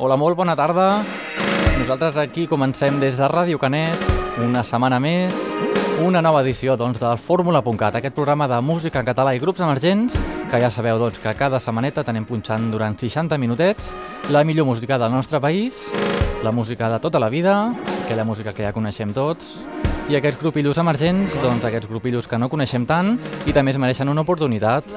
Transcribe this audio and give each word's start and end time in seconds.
Hola, 0.00 0.16
molt 0.16 0.32
bona 0.32 0.54
tarda. 0.56 1.02
Nosaltres 1.76 2.16
aquí 2.16 2.46
comencem 2.48 2.96
des 3.02 3.18
de 3.20 3.26
Ràdio 3.28 3.58
Canet, 3.60 4.00
una 4.40 4.62
setmana 4.64 4.96
més, 4.96 5.36
una 6.00 6.22
nova 6.24 6.40
edició 6.40 6.72
doncs, 6.80 6.96
del 7.02 7.18
Fórmula.cat, 7.20 7.98
aquest 7.98 8.16
programa 8.16 8.46
de 8.48 8.62
música 8.64 9.02
en 9.02 9.10
català 9.10 9.34
i 9.36 9.42
grups 9.42 9.60
emergents, 9.60 10.16
que 10.48 10.62
ja 10.62 10.70
sabeu 10.72 10.96
doncs, 10.96 11.20
que 11.20 11.34
cada 11.36 11.60
setmaneta 11.60 12.00
tenem 12.00 12.24
punxant 12.24 12.70
durant 12.72 12.96
60 12.96 13.36
minutets 13.36 13.92
la 14.32 14.40
millor 14.40 14.70
música 14.70 14.96
del 14.96 15.12
nostre 15.12 15.36
país, 15.36 15.84
la 16.42 16.50
música 16.50 16.88
de 16.88 16.98
tota 17.04 17.20
la 17.20 17.28
vida, 17.28 17.74
aquella 18.06 18.24
música 18.24 18.56
que 18.56 18.64
ja 18.64 18.72
coneixem 18.72 19.12
tots, 19.12 19.58
i 20.08 20.16
aquests 20.16 20.40
grupillos 20.40 20.80
emergents, 20.80 21.36
doncs 21.44 21.68
aquests 21.68 21.92
grupillos 21.92 22.26
que 22.26 22.40
no 22.40 22.48
coneixem 22.48 22.88
tant 22.88 23.18
i 23.44 23.52
també 23.52 23.76
es 23.76 23.78
mereixen 23.78 24.08
una 24.08 24.24
oportunitat. 24.24 24.88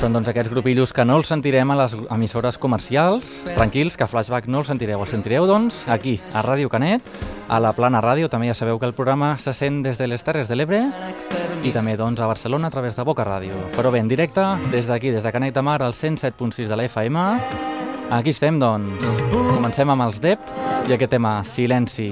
Són 0.00 0.12
doncs 0.12 0.28
aquests 0.28 0.50
grupillos 0.50 0.92
que 0.92 1.04
no 1.06 1.16
els 1.20 1.28
sentirem 1.30 1.70
a 1.70 1.76
les 1.78 1.94
emissores 2.12 2.58
comercials. 2.58 3.38
Tranquils, 3.54 3.96
que 3.96 4.08
Flashback 4.10 4.48
no 4.50 4.60
els 4.60 4.68
sentireu. 4.68 5.00
Els 5.04 5.12
sentireu, 5.14 5.46
doncs, 5.46 5.84
aquí, 5.88 6.16
a 6.34 6.42
Ràdio 6.44 6.68
Canet, 6.72 7.06
a 7.48 7.60
la 7.62 7.72
Plana 7.76 8.02
Ràdio. 8.02 8.28
També 8.32 8.50
ja 8.50 8.56
sabeu 8.58 8.80
que 8.80 8.88
el 8.90 8.96
programa 8.96 9.36
se 9.38 9.54
sent 9.54 9.82
des 9.86 9.98
de 9.98 10.08
les 10.10 10.24
Terres 10.26 10.50
de 10.50 10.58
l'Ebre 10.58 10.82
i 11.64 11.72
també 11.72 11.96
doncs, 11.96 12.20
a 12.20 12.28
Barcelona 12.28 12.68
a 12.68 12.74
través 12.74 12.96
de 12.98 13.06
Boca 13.06 13.24
Ràdio. 13.24 13.56
Però 13.76 13.92
bé, 13.94 14.02
en 14.02 14.10
directe, 14.10 14.42
des 14.72 14.88
d'aquí, 14.90 15.14
des 15.14 15.22
de 15.22 15.32
Canet 15.32 15.54
de 15.54 15.62
Mar, 15.62 15.80
al 15.82 15.94
107.6 15.94 16.68
de 16.68 16.76
la 16.76 16.88
FM. 16.90 17.28
Aquí 18.10 18.34
estem, 18.34 18.58
doncs. 18.60 19.06
Comencem 19.32 19.90
amb 19.90 20.08
els 20.08 20.20
DEP 20.20 20.50
i 20.88 20.98
aquest 20.98 21.14
tema, 21.16 21.38
Silenci. 21.44 22.10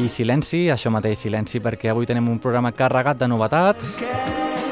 I 0.00 0.06
silenci, 0.08 0.68
això 0.70 0.88
mateix, 0.92 1.18
silenci, 1.26 1.58
perquè 1.60 1.90
avui 1.90 2.06
tenim 2.06 2.28
un 2.30 2.38
programa 2.38 2.70
carregat 2.72 3.18
de 3.18 3.28
novetats 3.28 3.98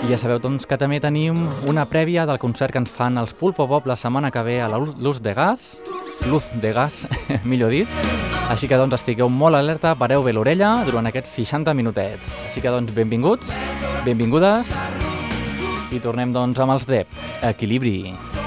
i 0.07 0.11
ja 0.13 0.19
sabeu 0.21 0.39
doncs, 0.39 0.67
que 0.69 0.79
també 0.79 1.01
tenim 1.03 1.41
una 1.69 1.85
prèvia 1.91 2.25
del 2.29 2.39
concert 2.39 2.73
que 2.73 2.81
ens 2.81 2.93
fan 2.93 3.19
els 3.19 3.35
Pulpo 3.35 3.67
Pop 3.69 3.89
la 3.91 3.97
setmana 3.99 4.31
que 4.31 4.43
ve 4.47 4.61
a 4.63 4.69
la 4.71 4.79
Luz 4.79 5.21
de 5.23 5.35
Gas, 5.35 5.77
Luz 6.31 6.47
de 6.63 6.73
Gas, 6.73 7.03
millor 7.51 7.75
dit. 7.75 7.91
Així 8.49 8.71
que 8.71 8.79
doncs 8.81 8.97
estigueu 8.97 9.29
molt 9.29 9.59
alerta, 9.59 9.97
pareu 9.99 10.23
bé 10.25 10.33
l'orella 10.33 10.79
durant 10.87 11.11
aquests 11.11 11.35
60 11.43 11.75
minutets. 11.77 12.39
Així 12.47 12.63
que 12.65 12.73
doncs 12.73 12.95
benvinguts, 12.97 13.51
benvingudes 14.07 14.71
i 15.93 16.01
tornem 16.05 16.33
doncs 16.33 16.63
amb 16.63 16.79
els 16.79 16.89
DEP. 16.89 17.25
Equilibri. 17.51 17.99
Com 18.13 18.38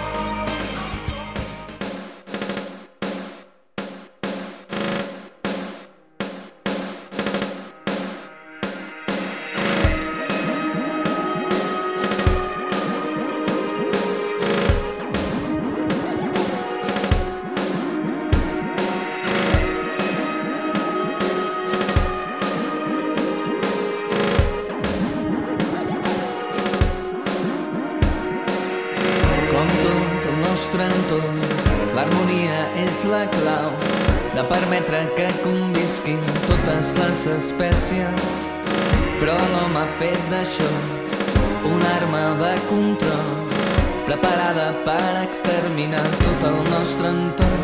nostre 30.62 30.86
entorn, 30.86 31.38
l'harmonia 31.95 32.58
és 32.78 32.98
la 33.09 33.22
clau 33.34 33.72
de 34.36 34.44
permetre 34.52 35.00
que 35.16 35.26
convisquin 35.42 36.20
totes 36.44 36.92
les 37.00 37.23
espècies. 37.34 38.28
Però 39.18 39.40
l'home 39.53 39.81
ha 39.81 39.88
fet 39.98 40.22
d'això 40.30 40.70
una 41.72 41.90
arma 41.95 42.22
de 42.44 42.53
control 42.70 43.34
preparada 44.06 44.70
per 44.86 45.09
exterminar 45.23 46.06
tot 46.22 46.48
el 46.53 46.62
nostre 46.70 47.09
entorn 47.16 47.61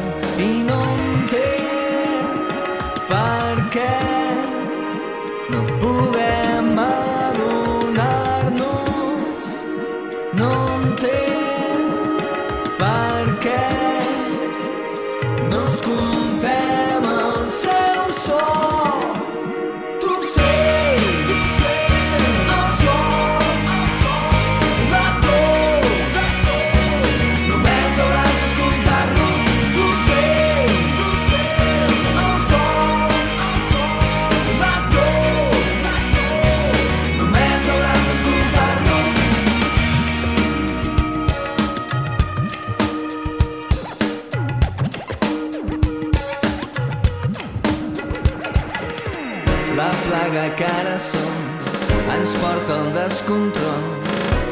al 52.77 52.93
descontrol. 52.93 53.83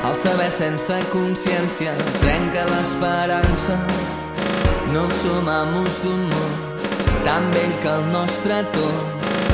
El 0.05 0.15
saber 0.21 0.51
sense 0.51 0.97
consciència 1.13 1.93
trenca 2.21 2.65
l'esperança. 2.69 3.77
No 4.93 5.07
som 5.09 5.49
amos 5.49 6.01
d'un 6.03 6.21
món 6.29 6.53
tan 7.25 7.49
vell 7.55 7.73
que 7.81 7.89
el 7.89 8.05
nostre 8.13 8.61
to 8.75 8.85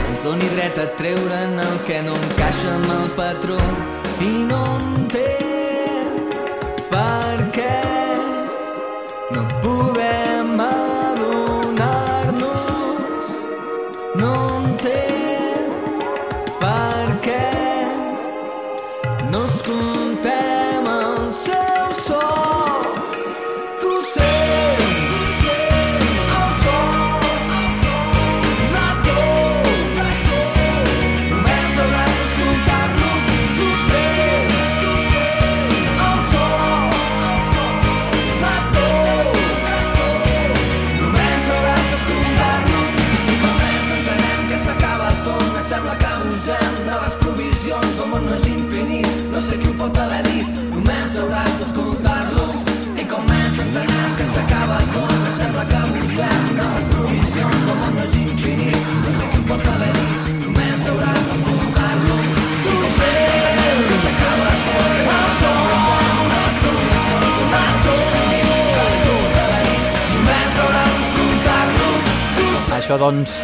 ens 0.09 0.19
doni 0.25 0.49
dret 0.55 0.75
a 0.83 0.89
treure'n 0.99 1.55
el 1.67 1.77
que 1.87 2.01
no 2.07 2.17
encaixa 2.19 2.75
amb 2.75 2.91
el 2.97 3.07
patró. 3.21 3.61
I 4.27 4.33
no 4.51 4.61
entenc 4.81 6.35
per 6.91 7.49
què 7.55 7.73
no 9.31 9.47
podem 9.63 10.00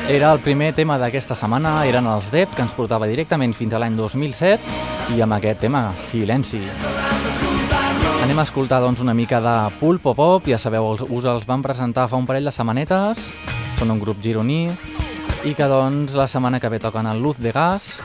era 0.10 0.32
el 0.32 0.40
primer 0.40 0.74
tema 0.74 0.98
d'aquesta 0.98 1.36
setmana, 1.36 1.82
eren 1.88 2.08
els 2.08 2.30
DEP, 2.32 2.54
que 2.56 2.64
ens 2.64 2.74
portava 2.76 3.08
directament 3.10 3.54
fins 3.56 3.74
a 3.76 3.80
l'any 3.82 3.96
2007, 3.98 4.60
i 5.18 5.22
amb 5.24 5.36
aquest 5.36 5.60
tema, 5.66 5.90
Silenci. 6.08 6.62
Anem 8.24 8.40
a 8.40 8.46
escoltar, 8.48 8.80
doncs, 8.84 9.02
una 9.04 9.14
mica 9.14 9.40
de 9.44 9.56
Pulpo 9.80 10.14
Pop, 10.16 10.48
ja 10.48 10.58
sabeu, 10.58 10.88
els- 10.94 11.04
us 11.10 11.26
els 11.26 11.46
van 11.46 11.62
presentar 11.62 12.08
fa 12.08 12.16
un 12.18 12.26
parell 12.26 12.46
de 12.46 12.52
setmanetes, 12.52 13.18
són 13.78 13.92
un 13.92 14.00
grup 14.00 14.22
gironí, 14.22 14.70
i 15.46 15.54
que, 15.54 15.64
doncs, 15.68 16.14
la 16.14 16.28
setmana 16.28 16.60
que 16.60 16.70
ve 16.70 16.80
toquen 16.80 17.06
el 17.08 17.22
Luz 17.22 17.38
de 17.38 17.52
Gas, 17.52 18.00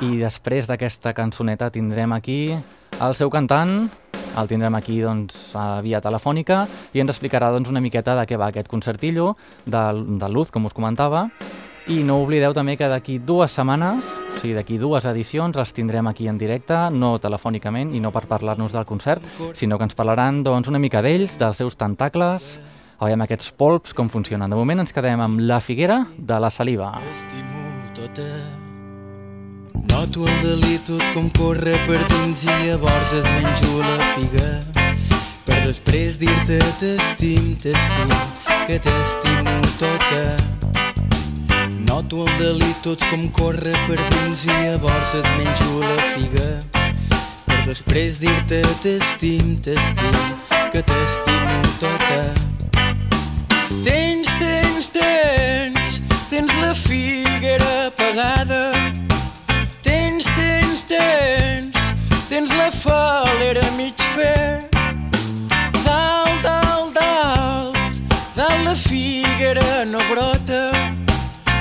i 0.00 0.16
després 0.16 0.66
d'aquesta 0.66 1.12
cançoneta 1.12 1.70
tindrem 1.70 2.12
aquí 2.12 2.54
el 3.00 3.14
seu 3.14 3.30
cantant, 3.30 3.90
el 4.38 4.48
tindrem 4.50 4.74
aquí 4.78 5.00
doncs, 5.02 5.52
a 5.58 5.80
via 5.84 6.00
telefònica 6.04 6.64
i 6.94 7.02
ens 7.02 7.12
explicarà 7.12 7.50
doncs, 7.54 7.70
una 7.70 7.82
miqueta 7.84 8.16
de 8.18 8.26
què 8.28 8.38
va 8.38 8.50
aquest 8.52 8.70
concertillo 8.70 9.34
de, 9.66 9.82
de 10.20 10.28
Luz, 10.32 10.52
com 10.54 10.68
us 10.68 10.76
comentava. 10.76 11.28
I 11.88 12.02
no 12.04 12.18
oblideu 12.20 12.52
també 12.52 12.76
que 12.76 12.88
d'aquí 12.90 13.16
dues 13.18 13.54
setmanes, 13.56 14.04
o 14.04 14.40
sigui, 14.42 14.52
d'aquí 14.58 14.76
dues 14.78 15.06
edicions, 15.08 15.56
els 15.56 15.72
tindrem 15.72 16.06
aquí 16.10 16.28
en 16.28 16.36
directe, 16.38 16.76
no 16.92 17.16
telefònicament 17.18 17.94
i 17.96 18.02
no 18.04 18.12
per 18.12 18.26
parlar-nos 18.28 18.76
del 18.76 18.84
concert, 18.84 19.24
sinó 19.56 19.78
que 19.78 19.88
ens 19.88 19.96
parlaran 19.96 20.42
doncs, 20.44 20.68
una 20.68 20.82
mica 20.82 21.00
d'ells, 21.02 21.38
dels 21.40 21.64
seus 21.64 21.80
tentacles, 21.80 22.58
Aviam 22.98 23.22
aquests 23.22 23.52
polps 23.54 23.94
com 23.94 24.10
funcionen. 24.10 24.50
De 24.50 24.58
moment 24.58 24.82
ens 24.82 24.94
quedem 24.94 25.22
amb 25.22 25.44
la 25.46 25.60
figuera 25.62 26.02
de 26.18 26.42
la 26.42 26.50
saliva. 26.50 26.96
Estimo 27.12 27.68
tota. 27.94 28.57
Noto 29.88 30.26
el 30.28 30.42
delitus 30.42 31.02
com 31.14 31.28
corre 31.36 31.74
per 31.86 31.98
dins 32.10 32.42
i 32.44 32.54
llavors 32.64 33.12
et 33.18 33.26
menjo 33.28 33.80
la 33.82 34.08
figa. 34.14 34.48
Per 35.46 35.58
després 35.64 36.18
dir-te 36.20 36.58
t'estim, 36.80 37.54
t'estim, 37.62 38.12
que 38.68 38.78
t'estimo 38.84 39.56
tota. 39.80 40.24
Noto 41.88 42.26
el 42.26 42.34
delitus 42.42 43.04
com 43.10 43.28
corre 43.38 43.74
per 43.86 43.98
dins 43.98 44.44
i 44.48 44.52
llavors 44.52 45.14
et 45.20 45.30
menjo 45.38 45.80
la 45.84 45.96
figa. 46.16 46.50
Per 47.46 47.62
després 47.70 48.20
dir-te 48.22 48.62
t'estim, 48.84 49.56
t'estim, 49.64 50.20
que 50.72 50.84
t'estimo 50.92 51.62
tota. 51.80 52.22
Tens, 53.84 54.34
tens, 54.40 54.92
tens, 54.94 56.00
tens 56.30 56.60
la 56.62 56.74
figuera 56.74 56.87
falera 62.78 63.70
mig 63.76 63.94
fer. 64.14 64.68
Dalt, 65.84 66.42
dalt, 66.42 66.94
dalt, 66.94 67.76
dalt 68.36 68.64
la 68.64 68.74
figuera 68.74 69.84
no 69.84 69.98
brota. 70.10 70.62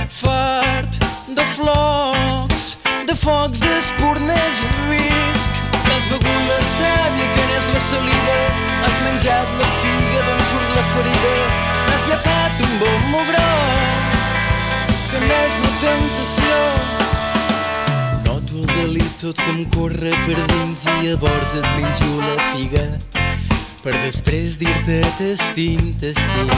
Fart 0.10 0.94
de 1.38 1.46
flocs, 1.56 2.78
de 3.08 3.16
focs 3.16 3.60
d'espurners 3.66 4.60
visc. 4.90 5.52
Has 5.90 6.06
begut 6.12 6.42
la 6.52 6.60
sàvia 6.76 7.28
que 7.34 7.48
n'és 7.50 7.68
la 7.74 7.82
saliva, 7.90 8.40
has 8.84 8.98
menjat 9.08 9.58
la 9.62 9.70
figa 9.82 10.26
d'on 10.28 10.42
surt 10.52 10.70
la 10.78 10.86
ferida, 10.94 11.27
tot 19.48 19.54
com 19.54 19.66
corre 19.72 20.12
per 20.26 20.36
dins 20.52 20.82
i 20.86 20.94
llavors 21.04 21.52
et 21.56 21.68
menjo 21.80 22.08
la 22.20 22.48
figa 22.54 22.84
per 23.84 23.94
després 24.04 24.58
dir-te 24.60 24.98
t'estim, 25.18 25.94
t'estim, 26.02 26.50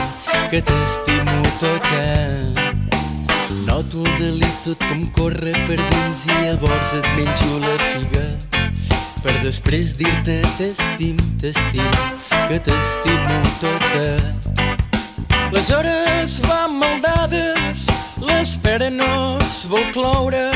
que 0.50 0.62
t'estimo 0.65 1.36
tota. 1.62 2.06
Noto 3.68 4.01
el 4.01 4.18
delit 4.18 4.63
tot 4.65 4.88
com 4.88 5.06
corre 5.13 5.53
per 5.68 5.77
dins 5.77 6.25
i 6.25 6.39
llavors 6.47 6.95
et 6.97 7.12
menjo 7.19 7.62
la 7.62 7.77
figa 7.91 8.25
per 9.21 9.38
després 9.44 9.94
dir-te 10.00 10.41
t'estim, 10.57 11.21
t'estim, 11.41 11.94
que 12.50 12.57
t'estimo 12.57 13.39
tota. 13.62 14.09
Les 15.53 15.74
hores 15.75 16.41
van 16.47 16.77
maldades, 16.81 17.86
l'espera 18.25 18.89
no 18.89 19.38
es 19.45 19.65
vol 19.69 19.91
cloure, 19.94 20.47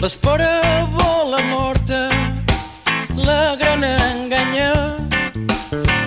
l'espora 0.00 0.86
vola 0.90 1.40
morta, 1.42 2.10
la 3.14 3.56
gran 3.56 3.82
enganya. 3.82 4.72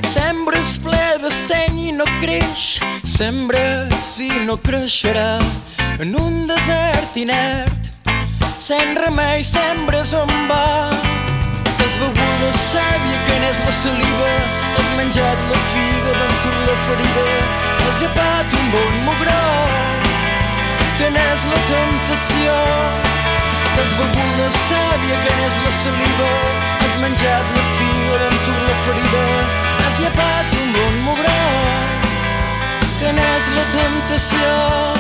Sembres 0.04 0.78
ple 0.84 1.18
de 1.24 1.32
seny 1.32 1.80
i 1.90 1.92
no 1.92 2.06
creix, 2.22 2.80
sembres 3.06 4.18
i 4.20 4.30
no 4.46 4.58
creixerà 4.58 5.40
en 6.00 6.16
un 6.16 6.48
desert 6.48 7.18
inert. 7.18 7.90
Sent 8.60 8.98
remei 9.00 9.44
sembres 9.44 10.14
on 10.14 10.32
va. 10.52 10.90
Has 11.80 11.94
begut 12.02 12.36
la 12.44 12.54
sàvia 12.54 13.20
que 13.28 13.38
n'és 13.42 13.62
la 13.66 13.76
saliva, 13.82 14.34
has 14.78 14.90
menjat 15.00 15.46
la 15.52 15.62
figa 15.74 16.18
d'on 16.20 16.34
surt 16.42 16.66
la 16.68 16.80
ferida, 16.88 17.28
has 17.86 18.02
llepat 18.04 18.58
un 18.60 18.74
bon 18.76 19.00
mugró, 19.08 19.46
que 21.00 21.14
n'és 21.16 21.48
la 21.54 21.64
tentació. 21.72 22.60
T'has 23.76 23.92
begut 24.00 24.32
la 24.40 24.50
sàvia 24.68 25.18
que 25.24 25.34
n'és 25.40 25.58
la 25.66 25.74
saliva, 25.82 26.30
has 26.84 26.96
menjat 27.04 27.52
la 27.58 27.66
figa 27.76 28.22
d'on 28.22 28.40
surt 28.46 28.64
la 28.70 28.78
ferida, 28.86 29.26
has 29.86 30.00
llepat 30.04 30.56
un 30.62 30.72
bon 30.78 31.04
mugró, 31.10 31.42
que 33.00 33.14
n'és 33.20 33.54
la 33.58 33.68
temptació. 33.76 34.99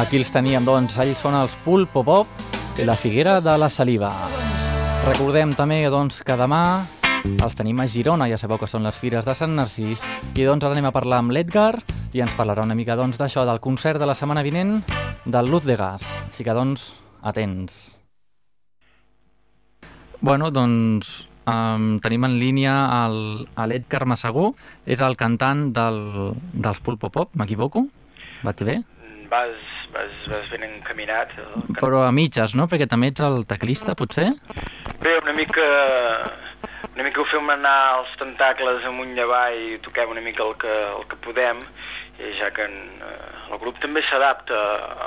Aquí 0.00 0.16
els 0.16 0.30
teníem, 0.32 0.64
doncs, 0.64 0.94
ells 1.02 1.18
són 1.20 1.34
els 1.36 1.52
Pulpo 1.60 2.00
Pop, 2.00 2.28
la 2.88 2.94
figuera 2.96 3.34
de 3.44 3.52
la 3.60 3.68
saliva. 3.68 4.08
Recordem 5.04 5.52
també 5.52 5.82
doncs, 5.92 6.22
que 6.24 6.36
demà 6.40 6.60
els 7.28 7.56
tenim 7.58 7.82
a 7.82 7.84
Girona, 7.84 8.24
ja 8.30 8.38
sabeu 8.40 8.56
que 8.56 8.68
són 8.70 8.86
les 8.86 8.96
fires 8.96 9.26
de 9.28 9.34
Sant 9.36 9.52
Narcís, 9.58 10.00
i 10.32 10.46
doncs 10.48 10.64
ara 10.64 10.72
anem 10.72 10.88
a 10.88 10.92
parlar 10.94 11.18
amb 11.20 11.34
l'Edgar 11.36 11.82
i 12.16 12.22
ens 12.24 12.32
parlarà 12.38 12.64
una 12.64 12.76
mica 12.78 12.96
doncs, 12.96 13.18
d'això, 13.20 13.44
del 13.44 13.60
concert 13.60 14.00
de 14.00 14.08
la 14.08 14.14
setmana 14.16 14.40
vinent 14.46 14.78
del 15.26 15.50
Luz 15.52 15.66
de 15.68 15.76
Gas. 15.76 16.06
Així 16.30 16.46
que, 16.48 16.54
doncs, 16.56 16.94
atents. 17.20 17.76
Bueno, 20.24 20.48
doncs, 20.48 21.26
um, 21.44 21.98
tenim 22.00 22.24
en 22.24 22.38
línia 22.40 22.78
l'Edgar 23.68 24.08
Massagú, 24.08 24.54
és 24.88 25.04
el 25.04 25.20
cantant 25.20 25.68
del, 25.76 26.00
dels 26.56 26.80
Pulpo 26.80 27.12
Pop, 27.12 27.36
m'equivoco? 27.36 27.84
Vaig 28.48 28.64
bé? 28.64 28.78
Vas, 29.30 29.56
vas, 29.94 30.12
vas 30.28 30.50
ben 30.50 30.64
encaminat. 30.66 31.32
Can- 31.36 31.78
Però 31.80 32.02
a 32.06 32.12
mitges, 32.12 32.54
no? 32.58 32.66
Perquè 32.68 32.88
també 32.90 33.12
ets 33.12 33.22
el 33.24 33.44
teclista, 33.46 33.94
potser? 33.94 34.32
Bé, 35.00 35.16
una 35.22 35.32
mica, 35.32 35.64
una 36.94 37.04
mica 37.06 37.22
ho 37.22 37.24
fem 37.30 37.48
anar 37.54 37.76
els 38.00 38.12
tentacles 38.20 38.84
amunt 38.88 39.14
i 39.16 39.22
avall 39.24 39.56
i 39.56 39.78
toquem 39.84 40.10
una 40.12 40.20
mica 40.24 40.44
el 40.44 40.56
que, 40.60 40.74
el 40.98 41.06
que 41.08 41.16
podem, 41.24 41.62
i 42.20 42.34
ja 42.36 42.50
que 42.52 42.66
en, 42.68 42.74
eh, 43.00 43.52
el 43.54 43.58
grup 43.62 43.78
també 43.80 44.02
s'adapta 44.04 44.58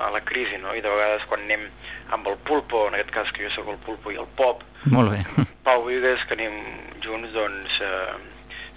a 0.07 0.09
la 0.15 0.21
crisi, 0.25 0.57
no? 0.57 0.73
I 0.73 0.81
de 0.81 0.89
vegades 0.89 1.27
quan 1.29 1.43
anem 1.45 1.67
amb 2.15 2.27
el 2.31 2.37
pulpo, 2.47 2.87
en 2.87 2.95
aquest 2.97 3.11
cas 3.13 3.31
que 3.35 3.45
jo 3.45 3.51
sóc 3.53 3.69
el 3.69 3.77
pulpo 3.85 4.11
i 4.11 4.17
el 4.21 4.29
pop, 4.39 4.63
Molt 4.91 5.13
bé. 5.13 5.21
Pau 5.63 5.85
Vigues, 5.85 6.19
que 6.27 6.35
anem 6.35 6.57
junts, 7.05 7.29
doncs 7.35 7.77
eh, 7.79 8.15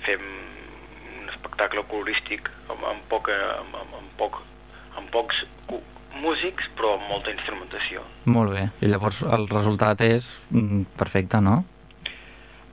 fem 0.07 0.21
un 0.23 1.33
espectacle 1.33 1.83
colorístic 1.91 2.47
amb, 2.71 2.85
amb, 2.93 3.01
poca, 3.11 3.35
amb, 3.57 3.75
amb, 3.81 4.13
poc, 4.21 4.39
amb 4.97 5.11
pocs 5.15 5.45
músics, 6.23 6.69
però 6.77 6.95
amb 6.97 7.09
molta 7.11 7.33
instrumentació. 7.33 8.03
Molt 8.25 8.55
bé. 8.57 8.67
I 8.81 8.91
llavors 8.91 9.23
el 9.23 9.49
resultat 9.51 10.01
és 10.07 10.29
mm, 10.51 10.83
perfecte, 10.99 11.41
no? 11.45 11.63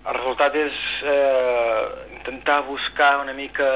El 0.04 0.18
resultat 0.18 0.56
és 0.60 0.80
eh, 1.08 1.84
intentar 2.18 2.64
buscar 2.68 3.22
una 3.24 3.36
mica 3.36 3.68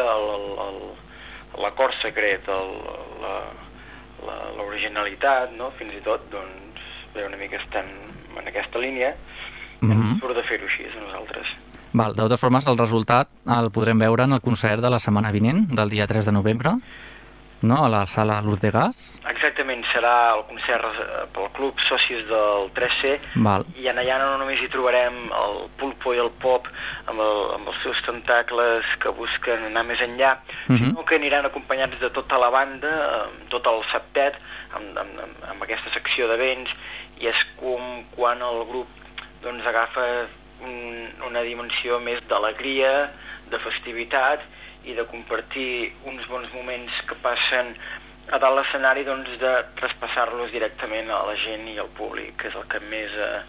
l'acord 1.57 1.95
secret, 2.01 2.47
l'originalitat, 4.57 5.55
no? 5.59 5.71
fins 5.79 5.95
i 5.95 6.03
tot, 6.03 6.25
doncs, 6.31 6.83
bé, 7.15 7.25
una 7.27 7.39
mica 7.39 7.59
estem 7.61 7.87
en 8.37 8.51
aquesta 8.51 8.79
línia, 8.79 9.15
Mm 9.79 9.91
mm 9.91 10.01
-hmm. 10.01 10.19
surt 10.19 10.35
de 10.35 10.43
fer-ho 10.43 10.65
així 10.65 10.83
a 10.85 10.99
nosaltres. 11.05 11.47
Val, 11.93 12.15
de 12.15 12.21
totes 12.21 12.39
formes, 12.39 12.65
el 12.67 12.77
resultat 12.77 13.27
el 13.45 13.71
podrem 13.71 13.99
veure 13.99 14.23
en 14.23 14.33
el 14.33 14.41
concert 14.41 14.81
de 14.81 14.89
la 14.89 14.99
setmana 14.99 15.31
vinent, 15.31 15.67
del 15.69 15.89
dia 15.89 16.07
3 16.07 16.25
de 16.25 16.31
novembre, 16.31 16.71
no? 17.61 17.85
a 17.85 17.89
la 17.89 18.05
sala 18.07 18.41
Luz 18.41 18.61
de 18.61 18.71
Gas. 18.71 19.19
Exactament, 19.29 19.83
serà 19.91 20.35
el 20.35 20.43
concert 20.49 20.85
eh, 21.01 21.25
pel 21.33 21.49
club 21.55 21.79
socis 21.87 22.23
del 22.29 22.69
3C 22.77 23.17
Val. 23.43 23.65
i 23.75 23.87
en 23.91 23.97
allà 24.01 24.17
no 24.21 24.37
només 24.41 24.61
hi 24.61 24.69
trobarem 24.73 25.17
el 25.41 25.57
pulpo 25.79 26.13
i 26.13 26.19
el 26.23 26.29
pop 26.41 26.67
amb, 27.07 27.19
el, 27.19 27.41
amb 27.55 27.67
els 27.67 27.81
seus 27.83 28.01
tentacles 28.05 28.85
que 29.01 29.09
busquen 29.09 29.65
anar 29.71 29.83
més 29.85 29.99
enllà, 30.01 30.37
Mhm. 30.67 30.77
sinó 30.77 31.05
que 31.05 31.15
aniran 31.15 31.45
acompanyats 31.45 31.99
de 31.99 32.09
tota 32.09 32.37
la 32.37 32.49
banda, 32.49 32.91
amb 33.25 33.49
tot 33.49 33.65
el 33.67 33.83
septet, 33.91 34.35
amb, 34.75 34.97
amb, 34.97 35.19
amb, 35.23 35.43
amb 35.51 35.63
aquesta 35.63 35.89
secció 35.93 36.27
de 36.27 36.37
vents, 36.37 36.69
i 37.19 37.27
és 37.27 37.39
com 37.59 38.03
quan 38.15 38.41
el 38.41 38.65
grup 38.69 38.87
doncs, 39.41 39.65
agafa 39.65 40.27
un, 40.61 41.09
una 41.27 41.41
dimensió 41.41 41.99
més 41.99 42.19
d'alegria, 42.27 43.11
de 43.49 43.59
festivitat 43.63 44.41
i 44.87 44.95
de 44.95 45.05
compartir 45.09 45.93
uns 46.07 46.25
bons 46.31 46.49
moments 46.55 46.93
que 47.07 47.17
passen 47.23 47.73
a 48.31 48.39
dalt 48.39 48.59
l'escenari 48.59 49.05
doncs, 49.07 49.29
de 49.39 49.53
traspassar-los 49.79 50.51
directament 50.51 51.11
a 51.11 51.21
la 51.27 51.35
gent 51.39 51.67
i 51.71 51.77
al 51.79 51.91
públic, 51.95 52.35
que 52.41 52.49
és 52.49 52.57
el 52.59 52.65
que 52.71 52.81
més 52.91 53.13
eh, 53.13 53.43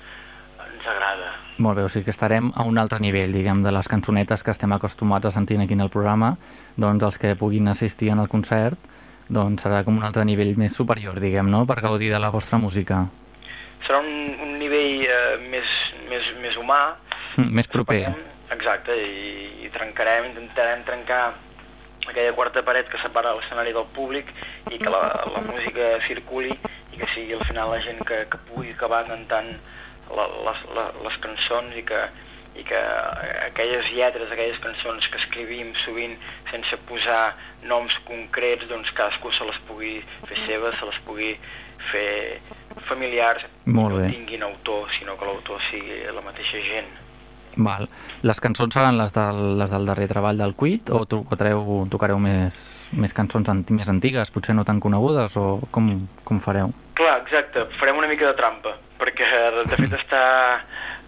ens 0.66 0.86
agrada. 0.86 1.32
Molt 1.58 1.78
bé, 1.78 1.86
o 1.86 1.90
sigui 1.90 2.06
que 2.06 2.14
estarem 2.14 2.52
a 2.54 2.66
un 2.66 2.78
altre 2.78 3.00
nivell, 3.02 3.34
diguem, 3.34 3.64
de 3.66 3.74
les 3.74 3.90
cançonetes 3.90 4.44
que 4.46 4.54
estem 4.54 4.74
acostumats 4.76 5.26
a 5.26 5.34
sentir 5.34 5.58
aquí 5.58 5.74
en 5.74 5.82
el 5.86 5.90
programa, 5.94 6.36
doncs 6.76 7.08
els 7.10 7.18
que 7.18 7.34
puguin 7.38 7.70
assistir 7.72 8.12
en 8.14 8.22
el 8.22 8.30
concert, 8.30 8.78
doncs 9.28 9.66
serà 9.66 9.82
com 9.84 9.98
un 9.98 10.06
altre 10.06 10.24
nivell 10.24 10.54
més 10.56 10.78
superior, 10.78 11.18
diguem, 11.20 11.50
no?, 11.50 11.66
per 11.66 11.80
gaudir 11.82 12.12
de 12.14 12.22
la 12.22 12.30
vostra 12.30 12.62
música. 12.62 13.02
Serà 13.86 13.98
un, 14.02 14.14
un 14.46 14.56
nivell 14.62 15.04
eh, 15.06 15.36
més, 15.50 15.74
més, 16.08 16.32
més 16.42 16.56
humà, 16.58 16.80
Mm, 17.38 17.54
més 17.54 17.68
proper. 17.70 18.02
Exacte, 18.54 18.94
i, 18.96 19.64
i 19.66 19.70
trencarem, 19.74 20.30
intentarem 20.30 20.84
trencar 20.86 21.34
aquella 22.08 22.32
quarta 22.32 22.62
paret 22.64 22.88
que 22.88 23.00
separa 23.02 23.34
l'escenari 23.36 23.74
del 23.76 23.84
públic 23.96 24.30
i 24.72 24.78
que 24.80 24.88
la, 24.92 25.02
la 25.34 25.42
música 25.44 25.98
circuli 26.06 26.54
i 26.94 26.96
que 26.96 27.08
sigui 27.12 27.34
al 27.36 27.44
final 27.44 27.74
la 27.74 27.82
gent 27.84 28.00
que, 28.08 28.22
que 28.32 28.40
pugui 28.48 28.72
acabar 28.72 29.02
cantant 29.10 29.50
la, 30.16 30.24
les, 30.46 30.62
la, 30.76 30.86
les 31.04 31.18
cançons 31.20 31.76
i 31.76 31.82
que, 31.84 32.00
i 32.56 32.64
que 32.64 32.80
aquelles 33.44 33.90
lletres, 33.92 34.30
aquelles 34.32 34.60
cançons 34.64 35.08
que 35.12 35.20
escrivim 35.20 35.74
sovint 35.84 36.16
sense 36.50 36.78
posar 36.88 37.34
noms 37.68 37.92
concrets, 38.08 38.64
doncs 38.70 38.94
cadascú 38.96 39.32
se 39.36 39.44
les 39.50 39.58
pugui 39.68 39.98
fer 40.30 40.38
seves, 40.46 40.78
se 40.80 40.88
les 40.88 41.02
pugui 41.04 41.34
fer 41.92 42.40
familiars, 42.88 43.44
Molt 43.66 43.92
no 43.94 44.00
bé. 44.00 44.08
tinguin 44.14 44.48
autor, 44.48 44.88
sinó 44.96 45.18
que 45.20 45.28
l'autor 45.28 45.60
sigui 45.68 46.00
la 46.08 46.24
mateixa 46.24 46.64
gent. 46.64 46.88
Val. 47.58 47.88
Les 48.22 48.40
cançons 48.40 48.72
seran 48.74 48.98
les 48.98 49.12
del, 49.14 49.40
les 49.58 49.70
del 49.70 49.88
darrer 49.90 50.08
treball 50.10 50.38
del 50.40 50.54
Quit 50.58 50.92
o 50.94 51.04
tocareu, 51.10 51.64
tocareu 51.90 52.20
més, 52.22 52.56
més 52.92 53.14
cançons 53.16 53.48
anti, 53.50 53.74
més 53.76 53.88
antigues, 53.90 54.30
potser 54.34 54.54
no 54.56 54.64
tan 54.68 54.80
conegudes, 54.80 55.36
o 55.36 55.58
com, 55.74 55.90
com 56.24 56.42
fareu? 56.44 56.72
Clar, 56.98 57.16
exacte, 57.24 57.66
farem 57.80 57.98
una 57.98 58.10
mica 58.10 58.30
de 58.30 58.36
trampa, 58.38 58.76
perquè 59.00 59.26
de, 59.58 59.66
de 59.70 59.80
fet 59.82 59.98
està, 60.02 60.22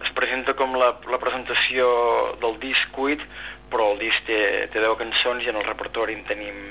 es 0.03 0.11
presenta 0.17 0.55
com 0.59 0.75
la, 0.79 0.93
la 1.11 1.21
presentació 1.23 1.87
del 2.43 2.59
disc 2.61 2.91
cuit, 2.95 3.23
però 3.71 3.93
el 3.93 4.03
disc 4.03 4.27
té, 4.27 4.67
té 4.73 4.83
10 4.83 4.99
cançons 4.99 5.47
i 5.47 5.51
en 5.51 5.59
el 5.61 5.67
repertori 5.67 6.17
en 6.17 6.27
tenim 6.27 6.61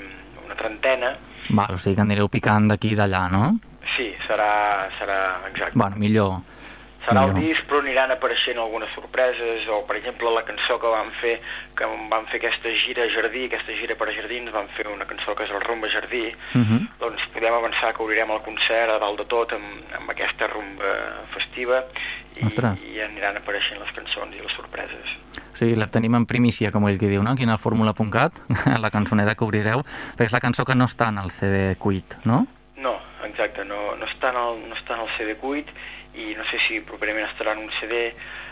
una 0.45 0.57
trentena. 0.57 1.15
Val, 1.49 1.75
o 1.75 1.81
sigui 1.81 1.97
que 1.97 2.05
anireu 2.05 2.29
picant 2.31 2.69
d'aquí 2.69 2.93
i 2.93 2.97
d'allà, 2.99 3.25
no? 3.33 3.45
Sí, 3.95 4.11
serà, 4.27 4.87
serà 4.99 5.17
exacte. 5.49 5.77
Bueno, 5.77 5.97
millor. 5.97 6.37
Serà 7.01 7.23
el 7.25 7.33
disc, 7.33 7.63
però 7.65 7.79
aniran 7.81 8.11
apareixent 8.13 8.59
algunes 8.61 8.89
sorpreses, 8.93 9.63
o 9.73 9.79
per 9.89 9.95
exemple 9.97 10.29
la 10.29 10.43
cançó 10.45 10.77
que 10.79 10.87
vam 10.87 11.09
fer, 11.19 11.39
que 11.75 11.85
vam 12.11 12.27
fer 12.29 12.37
aquesta 12.37 12.69
gira 12.77 13.07
Jardí, 13.09 13.47
aquesta 13.47 13.73
gira 13.73 13.95
per 13.97 14.07
a 14.09 14.13
Jardins, 14.13 14.51
vam 14.53 14.67
fer 14.77 14.85
una 14.87 15.07
cançó 15.09 15.33
que 15.35 15.43
és 15.47 15.49
el 15.49 15.61
Rumba 15.65 15.89
Jardí, 15.89 16.27
Uh 16.53 16.61
-huh. 16.61 16.87
doncs 16.99 17.25
podem 17.33 17.53
avançar 17.53 17.93
que 17.95 18.03
obrirem 18.03 18.29
el 18.31 18.41
concert 18.41 18.91
a 18.91 18.99
dalt 18.99 19.17
de 19.17 19.25
tot 19.25 19.51
amb, 19.53 19.65
amb 19.97 20.09
aquesta 20.09 20.47
rumba 20.47 21.25
festiva 21.33 21.85
i, 22.35 22.45
Ostres. 22.45 22.77
i 22.83 23.01
aniran 23.01 23.37
apareixent 23.37 23.79
les 23.79 23.91
cançons 23.91 24.35
i 24.35 24.41
les 24.41 24.51
sorpreses. 24.53 25.07
Sigui, 25.53 25.75
la 25.75 25.87
tenim 25.87 26.15
en 26.15 26.25
primícia, 26.25 26.71
com 26.71 26.87
ell 26.87 26.99
que 26.99 27.07
diu, 27.07 27.23
no? 27.23 27.31
Aquí 27.31 27.43
en 27.43 27.49
el 27.49 27.57
fórmula.cat, 27.57 28.31
la 28.79 28.91
cançoneta 28.91 29.35
que 29.35 29.43
obrireu, 29.43 29.83
perquè 30.17 30.25
és 30.25 30.33
la 30.33 30.39
cançó 30.39 30.65
que 30.65 30.75
no 30.75 30.85
està 30.85 31.09
en 31.09 31.17
el 31.17 31.31
CD 31.31 31.75
Quit, 31.81 32.15
no? 32.25 32.45
No, 32.77 32.99
exacte, 33.25 33.65
no, 33.65 33.95
no, 33.95 34.05
està 34.05 34.29
en 34.29 34.35
el, 34.37 34.69
no 34.69 34.75
està 34.75 34.93
en 34.95 35.01
el 35.01 35.09
CD 35.17 35.35
Cuit 35.37 35.67
i 36.15 36.33
no 36.35 36.45
sé 36.51 36.59
si 36.67 36.79
properament 36.81 37.27
estarà 37.29 37.55
en 37.55 37.65
un 37.65 37.71
CD. 37.79 38.11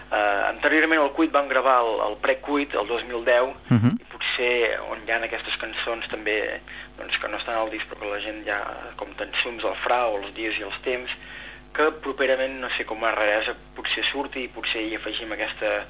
Uh, 0.10 0.50
anteriorment 0.50 1.04
al 1.04 1.12
Cuit 1.14 1.32
vam 1.32 1.48
gravar 1.48 1.80
el, 1.84 2.00
el 2.08 2.16
pre-Cuit, 2.24 2.74
el 2.74 2.88
2010, 2.88 3.54
Uh 3.70 3.78
-huh. 3.78 3.94
i 4.00 4.06
potser 4.10 4.80
on 4.90 5.00
hi 5.06 5.12
ha 5.12 5.20
aquestes 5.24 5.56
cançons 5.58 6.08
també 6.10 6.62
doncs, 6.98 7.18
que 7.18 7.28
no 7.28 7.38
estan 7.38 7.56
al 7.56 7.70
disc 7.70 7.86
però 7.90 8.00
que 8.00 8.12
la 8.16 8.20
gent 8.20 8.46
ja 8.46 8.60
com 8.96 9.14
Tensums 9.14 9.64
al 9.64 9.76
Frau, 9.76 10.18
els 10.18 10.34
dies 10.34 10.58
i 10.60 10.64
els 10.64 10.80
temps 10.84 11.12
que 11.74 11.92
properament, 12.04 12.60
no 12.60 12.70
sé 12.76 12.86
com 12.86 13.04
a 13.04 13.12
raresa 13.12 13.56
potser 13.76 14.04
surti 14.04 14.44
i 14.44 14.52
potser 14.52 14.82
hi 14.82 14.96
afegim 14.96 15.32
aquesta, 15.32 15.86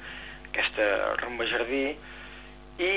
aquesta 0.52 1.14
rumba 1.22 1.46
jardí 1.50 1.96
i 2.78 2.92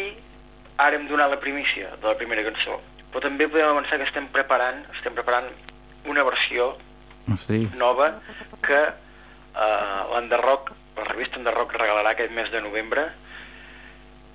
ara 0.78 0.96
hem 0.96 1.08
donat 1.08 1.32
la 1.32 1.40
primícia 1.40 1.90
de 2.02 2.08
la 2.08 2.18
primera 2.20 2.44
cançó 2.44 2.80
però 3.12 3.22
també 3.22 3.48
podem 3.48 3.70
avançar 3.70 3.98
que 3.98 4.10
estem 4.10 4.28
preparant 4.28 4.84
estem 4.96 5.14
preparant 5.14 5.48
una 6.06 6.24
versió 6.24 6.74
Hosti, 7.32 7.70
nova 7.80 8.20
que 8.66 8.80
eh, 8.88 10.02
l'Enderrock, 10.14 10.74
la 10.98 11.10
revista 11.10 11.40
Enderrock 11.42 11.76
regalarà 11.78 12.16
aquest 12.16 12.34
mes 12.36 12.50
de 12.54 12.62
novembre 12.62 13.10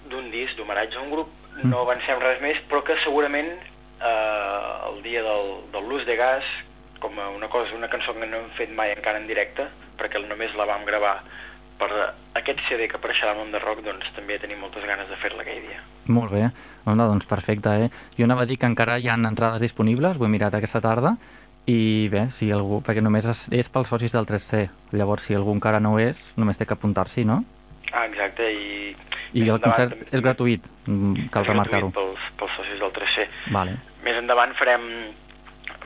d'un 0.09 0.31
disc 0.33 0.57
d'homenatge 0.57 0.97
a 0.97 1.03
un 1.05 1.11
grup, 1.13 1.33
no 1.65 1.83
avancem 1.83 2.21
res 2.23 2.41
més, 2.41 2.61
però 2.71 2.81
que 2.87 2.97
segurament 3.03 3.51
eh, 3.51 4.89
el 4.91 5.03
dia 5.03 5.25
del, 5.27 5.53
del 5.73 5.89
l'ús 5.91 6.07
de 6.07 6.17
gas, 6.17 6.47
com 7.03 7.19
a 7.19 7.29
una 7.35 7.49
cosa, 7.49 7.75
una 7.77 7.91
cançó 7.91 8.15
que 8.15 8.27
no 8.27 8.41
hem 8.41 8.49
fet 8.57 8.73
mai 8.75 8.95
encara 8.95 9.21
en 9.21 9.29
directe, 9.29 9.69
perquè 9.99 10.23
només 10.23 10.55
la 10.59 10.67
vam 10.71 10.87
gravar 10.87 11.19
per 11.79 11.91
aquest 12.39 12.63
CD 12.67 12.89
que 12.91 12.99
apareixerà 12.99 13.35
en 13.37 13.45
Enderrock, 13.47 13.85
doncs 13.87 14.09
també 14.17 14.39
tenim 14.43 14.59
moltes 14.63 14.87
ganes 14.87 15.11
de 15.11 15.19
fer-la 15.23 15.45
aquell 15.45 15.63
dia. 15.67 15.83
molt 16.07 16.33
bé. 16.33 16.49
Onda, 16.89 17.05
doncs 17.05 17.27
perfecte, 17.29 17.69
eh? 17.85 17.89
Jo 18.17 18.25
anava 18.25 18.43
a 18.43 18.49
dir 18.49 18.57
que 18.57 18.67
encara 18.67 18.99
hi 18.99 19.09
ha 19.09 19.15
entrades 19.15 19.61
disponibles, 19.61 20.17
ho 20.17 20.25
he 20.25 20.31
mirat 20.33 20.55
aquesta 20.55 20.81
tarda, 20.81 21.17
i 21.69 22.09
bé, 22.09 22.29
si 22.33 22.49
algú, 22.55 22.81
perquè 22.85 23.03
només 23.05 23.27
és, 23.29 23.43
és 23.53 23.69
pels 23.69 23.91
socis 23.93 24.13
del 24.15 24.25
3C, 24.29 24.65
llavors 24.97 25.27
si 25.29 25.35
algú 25.37 25.53
encara 25.53 25.81
no 25.85 25.99
és, 26.01 26.17
només 26.41 26.57
té 26.57 26.65
que 26.67 26.73
apuntar-s'hi, 26.77 27.27
no? 27.29 27.43
Ah, 27.93 28.07
exacte, 28.09 28.47
i... 28.53 28.97
I 29.37 29.43
el 29.53 29.61
concert 29.61 29.93
també- 29.93 30.09
és 30.17 30.23
gratuït, 30.25 30.65
mm, 30.89 31.29
cal 31.35 31.45
remarcar-ho. 31.45 31.91
Pels, 31.93 32.23
pels 32.41 32.55
socis 32.57 32.81
del 32.81 32.93
3C. 32.97 33.27
Vale. 33.53 33.75
Més 34.05 34.17
endavant 34.17 34.55
farem 34.57 34.81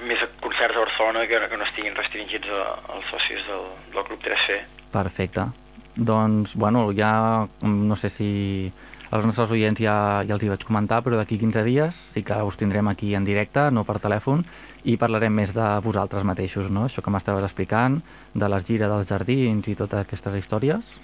més 0.07 0.23
concerts 0.41 0.77
a 0.77 0.85
Barcelona 0.85 1.27
que, 1.27 1.41
que 1.51 1.59
no 1.59 1.65
estiguin 1.67 1.95
restringits 1.99 2.49
a- 2.55 2.79
als 2.95 3.11
socis 3.11 3.43
del, 3.49 3.67
del 3.97 4.05
Club 4.07 4.23
3C. 4.23 4.61
Perfecte. 4.95 5.49
Doncs, 5.97 6.55
bueno, 6.55 6.87
ja 6.95 7.13
mm, 7.61 7.89
no 7.91 7.97
sé 7.97 8.09
si 8.09 8.73
als 9.13 9.27
nostres 9.29 9.51
oients 9.53 9.81
ja, 9.81 9.95
ja 10.25 10.37
els 10.39 10.45
hi 10.45 10.49
vaig 10.49 10.63
comentar, 10.65 11.03
però 11.05 11.19
d'aquí 11.21 11.37
15 11.37 11.63
dies 11.67 11.97
sí 12.15 12.23
que 12.25 12.39
us 12.49 12.57
tindrem 12.57 12.89
aquí 12.89 13.13
en 13.15 13.27
directe, 13.29 13.67
no 13.71 13.85
per 13.85 13.99
telèfon, 14.01 14.47
i 14.89 14.97
parlarem 14.97 15.35
més 15.37 15.53
de 15.53 15.67
vosaltres 15.85 16.25
mateixos, 16.25 16.71
no? 16.73 16.87
Això 16.89 17.05
que 17.05 17.13
m'estaves 17.13 17.45
explicant, 17.45 18.01
de 18.33 18.49
les 18.49 18.65
gires 18.65 18.89
dels 18.89 19.11
jardins 19.11 19.69
i 19.69 19.77
totes 19.77 20.01
aquestes 20.01 20.39
històries. 20.41 20.97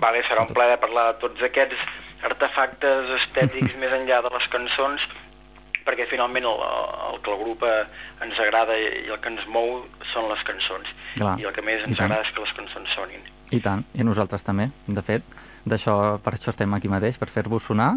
Vale, 0.00 0.24
serà 0.24 0.46
un 0.46 0.54
plaer 0.56 0.80
parlar 0.80 1.10
de 1.10 1.18
tots 1.26 1.44
aquests 1.44 1.84
artefactes 2.24 3.12
estètics 3.18 3.76
més 3.82 3.92
enllà 4.00 4.22
de 4.24 4.32
les 4.32 4.48
cançons, 4.56 5.04
perquè 5.84 6.08
finalment 6.08 6.48
el, 6.48 6.66
el 7.10 7.20
que 7.20 7.34
el 7.36 7.40
grup 7.44 7.68
eh, 7.68 7.84
ens 8.24 8.40
agrada 8.40 8.80
i, 8.80 8.88
el 9.12 9.20
que 9.20 9.28
ens 9.28 9.44
mou 9.52 9.82
són 10.14 10.32
les 10.32 10.40
cançons. 10.48 10.88
Clar, 11.18 11.36
I 11.36 11.50
el 11.50 11.52
que 11.52 11.68
més 11.68 11.84
ens 11.84 12.00
agrada 12.00 12.24
és 12.24 12.32
que 12.32 12.46
les 12.46 12.56
cançons 12.56 12.96
sonin. 12.96 13.28
I 13.52 13.60
tant, 13.60 13.84
i 13.92 14.00
a 14.00 14.08
nosaltres 14.08 14.46
també, 14.46 14.70
de 14.88 15.04
fet. 15.04 15.26
D'això, 15.64 16.18
per 16.22 16.34
això 16.34 16.50
estem 16.50 16.72
aquí 16.74 16.88
mateix, 16.90 17.18
per 17.18 17.28
fer-vos 17.30 17.62
sonar 17.68 17.92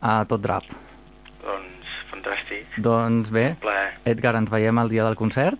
a 0.00 0.18
tot 0.28 0.42
drap. 0.44 0.66
Doncs 1.42 1.94
fantàstic, 2.10 2.66
Doncs 2.82 3.30
bé. 3.32 3.56
Edgar, 4.04 4.34
ens 4.36 4.50
veiem 4.52 4.78
el 4.82 4.88
dia 4.92 5.04
del 5.06 5.16
concert. 5.16 5.58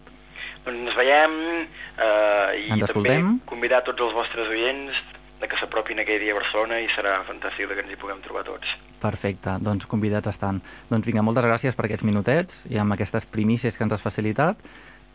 Doncs 0.66 0.82
ens 0.88 0.96
veiem 0.98 1.36
eh, 1.40 2.66
i 2.66 2.70
Ens 2.74 2.80
també 2.82 2.88
escoltem. 2.90 3.30
convidar 3.46 3.82
tots 3.86 4.02
els 4.02 4.12
vostres 4.14 4.48
oients 4.52 4.98
de 5.40 5.48
que 5.48 5.56
s'apropin 5.60 5.98
aquell 6.00 6.20
dia 6.20 6.32
a 6.32 6.38
Barcelona 6.38 6.78
i 6.80 6.88
serà 6.88 7.18
fantàstic 7.28 7.68
que 7.68 7.80
ens 7.84 7.92
hi 7.92 7.98
puguem 8.00 8.20
trobar 8.24 8.44
tots. 8.44 8.66
Perfecte, 9.00 9.58
doncs 9.60 9.84
convidats 9.86 10.28
estan. 10.32 10.60
Doncs 10.90 11.06
vinga, 11.06 11.22
moltes 11.22 11.44
gràcies 11.44 11.76
per 11.76 11.86
aquests 11.86 12.04
minutets 12.08 12.62
i 12.72 12.78
amb 12.80 12.92
aquestes 12.96 13.26
primícies 13.28 13.76
que 13.76 13.84
ens 13.84 13.92
has 13.92 14.02
facilitat. 14.04 14.56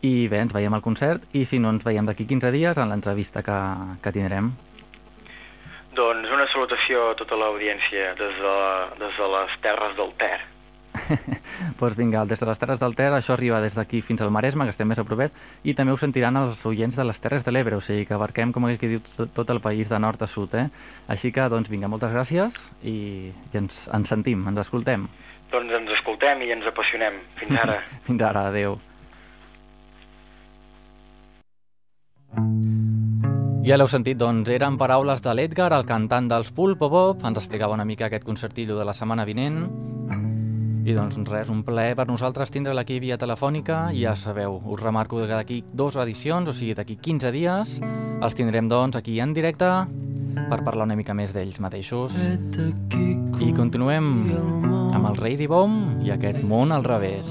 I 0.02 0.26
bé, 0.30 0.40
ens 0.42 0.52
veiem 0.54 0.74
al 0.74 0.82
concert 0.82 1.22
i 1.34 1.44
si 1.46 1.60
no 1.62 1.70
ens 1.70 1.84
veiem 1.86 2.06
d'aquí 2.06 2.24
15 2.26 2.50
dies 2.50 2.78
en 2.78 2.88
l'entrevista 2.90 3.42
que, 3.46 3.58
que 4.02 4.10
tindrem. 4.14 4.52
Doncs 5.96 6.30
una 6.32 6.48
salutació 6.48 7.10
a 7.10 7.18
tota 7.18 7.36
l'audiència 7.36 8.14
des, 8.16 8.40
de, 8.40 8.56
des 9.02 9.20
de 9.20 9.28
les 9.36 9.60
terres 9.66 9.96
del 9.98 10.16
Ter. 10.20 10.38
doncs 11.80 11.96
vinga, 11.96 12.24
des 12.28 12.40
de 12.40 12.46
les 12.46 12.58
Terres 12.60 12.80
del 12.80 12.94
Ter, 12.96 13.10
això 13.12 13.34
arriba 13.34 13.60
des 13.64 13.74
d'aquí 13.76 14.02
fins 14.04 14.22
al 14.22 14.30
Maresme, 14.34 14.66
que 14.68 14.74
estem 14.74 14.88
més 14.88 15.00
a 15.00 15.06
propet, 15.08 15.34
i 15.64 15.74
també 15.78 15.94
ho 15.94 15.98
sentiran 16.00 16.36
els 16.40 16.62
oients 16.68 16.96
de 16.96 17.06
les 17.08 17.20
Terres 17.22 17.44
de 17.46 17.54
l'Ebre, 17.54 17.76
o 17.76 17.84
sigui 17.84 18.06
que 18.06 18.16
abarquem, 18.16 18.52
com 18.52 18.68
aquí 18.68 18.90
diu, 18.94 19.02
tot, 19.16 19.32
tot 19.34 19.50
el 19.54 19.62
país 19.64 19.90
de 19.92 19.98
nord 19.98 20.22
a 20.22 20.28
sud, 20.28 20.54
eh? 20.54 20.68
Així 21.12 21.32
que, 21.32 21.48
doncs 21.52 21.72
vinga, 21.72 21.90
moltes 21.92 22.12
gràcies 22.14 22.56
i, 22.82 23.32
i 23.32 23.60
ens, 23.60 23.84
ens 23.92 24.14
sentim, 24.14 24.46
ens 24.48 24.64
escoltem. 24.64 25.08
Doncs 25.52 25.80
ens 25.80 25.92
escoltem 25.98 26.44
i 26.46 26.52
ens 26.54 26.68
apassionem. 26.68 27.20
Fins 27.40 27.60
ara. 27.64 27.82
Fins 28.08 28.24
ara, 28.28 28.48
adeu. 28.52 28.78
Ja 33.62 33.76
l'heu 33.78 33.86
sentit, 33.86 34.16
doncs 34.18 34.48
eren 34.50 34.74
paraules 34.74 35.20
de 35.22 35.30
l'Edgar, 35.38 35.68
el 35.76 35.84
cantant 35.86 36.26
dels 36.26 36.48
Pulpo 36.50 36.88
Bob, 36.90 37.20
ens 37.22 37.38
explicava 37.38 37.76
una 37.76 37.84
mica 37.86 38.08
aquest 38.08 38.24
concertillo 38.26 38.74
de 38.74 38.82
la 38.88 38.90
setmana 38.90 39.22
vinent. 39.22 39.60
I 40.82 40.96
doncs 40.96 41.20
res, 41.30 41.46
un 41.46 41.60
plaer 41.62 41.94
per 41.94 42.08
nosaltres 42.08 42.50
tindre 42.50 42.74
aquí 42.80 42.98
via 42.98 43.20
telefònica, 43.22 43.92
ja 43.94 44.16
sabeu, 44.18 44.58
us 44.66 44.82
remarco 44.82 45.22
que 45.22 45.30
d'aquí 45.30 45.60
dues 45.70 45.94
edicions, 45.94 46.50
o 46.50 46.52
sigui 46.52 46.74
d'aquí 46.74 46.98
15 46.98 47.30
dies, 47.30 47.78
els 48.18 48.34
tindrem 48.34 48.66
doncs 48.66 48.98
aquí 48.98 49.20
en 49.22 49.30
directe 49.30 49.70
per 50.50 50.64
parlar 50.66 50.90
una 50.90 50.98
mica 50.98 51.14
més 51.14 51.30
d'ells 51.30 51.62
mateixos. 51.62 52.18
I 52.18 53.54
continuem 53.54 54.12
amb 54.90 55.06
el 55.06 55.22
rei 55.22 55.38
d'Ibom 55.38 56.02
i 56.02 56.10
aquest 56.10 56.42
món 56.42 56.74
al 56.74 56.82
revés. 56.82 57.30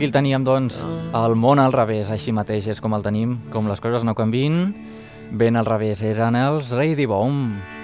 Aquí 0.00 0.06
el 0.08 0.14
teníem, 0.16 0.44
doncs, 0.48 0.78
el 1.12 1.34
món 1.36 1.60
al 1.60 1.74
revés, 1.74 2.08
així 2.08 2.32
mateix 2.32 2.70
és 2.72 2.78
com 2.80 2.94
el 2.96 3.02
tenim, 3.04 3.34
com 3.52 3.66
les 3.68 3.82
coses 3.84 4.00
no 4.00 4.14
canvin, 4.16 4.54
ben 5.36 5.60
al 5.60 5.68
revés, 5.68 6.00
eren 6.00 6.38
els 6.40 6.70
Ready 6.72 7.04
Bomb. 7.04 7.79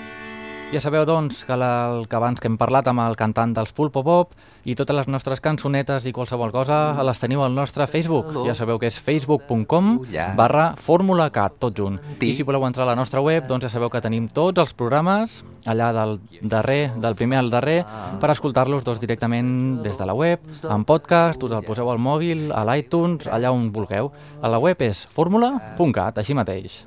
Ja 0.73 0.81
sabeu, 0.83 1.05
doncs, 1.07 1.45
que 1.47 1.55
la, 1.55 1.87
el 1.95 2.09
que 2.11 2.17
abans 2.19 2.41
que 2.43 2.49
hem 2.51 2.57
parlat 2.59 2.89
amb 2.91 2.99
el 3.05 3.15
cantant 3.17 3.53
dels 3.55 3.71
Pulpo 3.73 4.01
Pop 4.03 4.33
i 4.67 4.75
totes 4.75 4.97
les 4.99 5.07
nostres 5.07 5.39
cançonetes 5.41 6.09
i 6.11 6.13
qualsevol 6.13 6.51
cosa 6.51 6.79
les 7.07 7.21
teniu 7.23 7.45
al 7.45 7.55
nostre 7.55 7.87
Facebook. 7.87 8.33
Ja 8.49 8.57
sabeu 8.59 8.81
que 8.83 8.91
és 8.91 8.99
facebook.com 8.99 9.93
barra 10.35 10.73
formulacat, 10.83 11.55
tot 11.63 11.79
junt. 11.79 12.01
I 12.19 12.33
si 12.35 12.43
voleu 12.43 12.67
entrar 12.67 12.83
a 12.83 12.91
la 12.91 12.97
nostra 12.99 13.23
web, 13.23 13.47
doncs 13.47 13.69
ja 13.69 13.71
sabeu 13.77 13.93
que 13.95 14.03
tenim 14.03 14.27
tots 14.27 14.59
els 14.65 14.75
programes 14.75 15.39
allà 15.71 15.93
del 15.95 16.19
darrer, 16.43 16.91
del 16.99 17.15
primer 17.15 17.39
al 17.45 17.53
darrer, 17.55 17.79
per 18.19 18.33
escoltar-los 18.35 18.83
doncs, 18.83 19.01
directament 19.03 19.85
des 19.87 19.95
de 19.95 20.11
la 20.11 20.19
web, 20.19 20.43
en 20.67 20.85
podcast, 20.89 21.47
us 21.47 21.55
el 21.55 21.63
poseu 21.63 21.95
al 21.95 22.03
mòbil, 22.03 22.51
a 22.51 22.67
l'iTunes, 22.67 23.31
allà 23.31 23.55
on 23.55 23.71
vulgueu. 23.71 24.11
A 24.43 24.51
la 24.51 24.59
web 24.59 24.83
és 24.83 25.07
fórmula.cat, 25.15 26.19
així 26.19 26.35
mateix. 26.35 26.83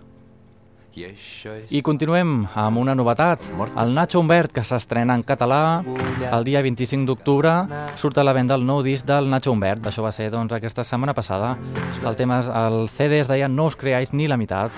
I 1.71 1.81
continuem 1.81 2.47
amb 2.55 2.77
una 2.81 2.95
novetat. 2.95 3.43
El 3.81 3.93
Nacho 3.93 4.19
Humbert, 4.19 4.51
que 4.51 4.63
s'estrena 4.63 5.15
en 5.15 5.23
català 5.23 5.83
el 6.31 6.43
dia 6.43 6.61
25 6.61 7.05
d'octubre, 7.05 7.51
surt 7.95 8.17
a 8.17 8.23
la 8.23 8.33
venda 8.33 8.55
el 8.55 8.65
nou 8.65 8.81
disc 8.83 9.05
del 9.05 9.29
Nacho 9.29 9.51
Humbert. 9.51 9.85
Això 9.85 10.01
va 10.03 10.11
ser 10.11 10.29
doncs, 10.31 10.51
aquesta 10.53 10.83
setmana 10.83 11.13
passada. 11.13 11.57
El 12.05 12.15
tema, 12.15 12.39
és- 12.39 12.47
el 12.47 12.89
CD 12.89 13.19
es 13.19 13.27
deia 13.27 13.47
No 13.47 13.65
us 13.65 13.75
creáis 13.75 14.13
ni 14.13 14.27
la 14.27 14.37
meitat. 14.37 14.71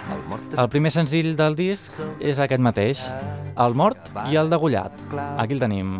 El 0.57 0.69
primer 0.69 0.91
senzill 0.91 1.35
del 1.35 1.55
disc 1.55 1.91
és 2.19 2.39
aquest 2.39 2.61
mateix, 2.61 2.99
El 3.57 3.73
mort 3.75 3.97
i 4.31 4.35
el 4.37 4.49
degullat. 4.49 4.91
Aquí 5.37 5.53
el 5.53 5.59
tenim. 5.59 5.99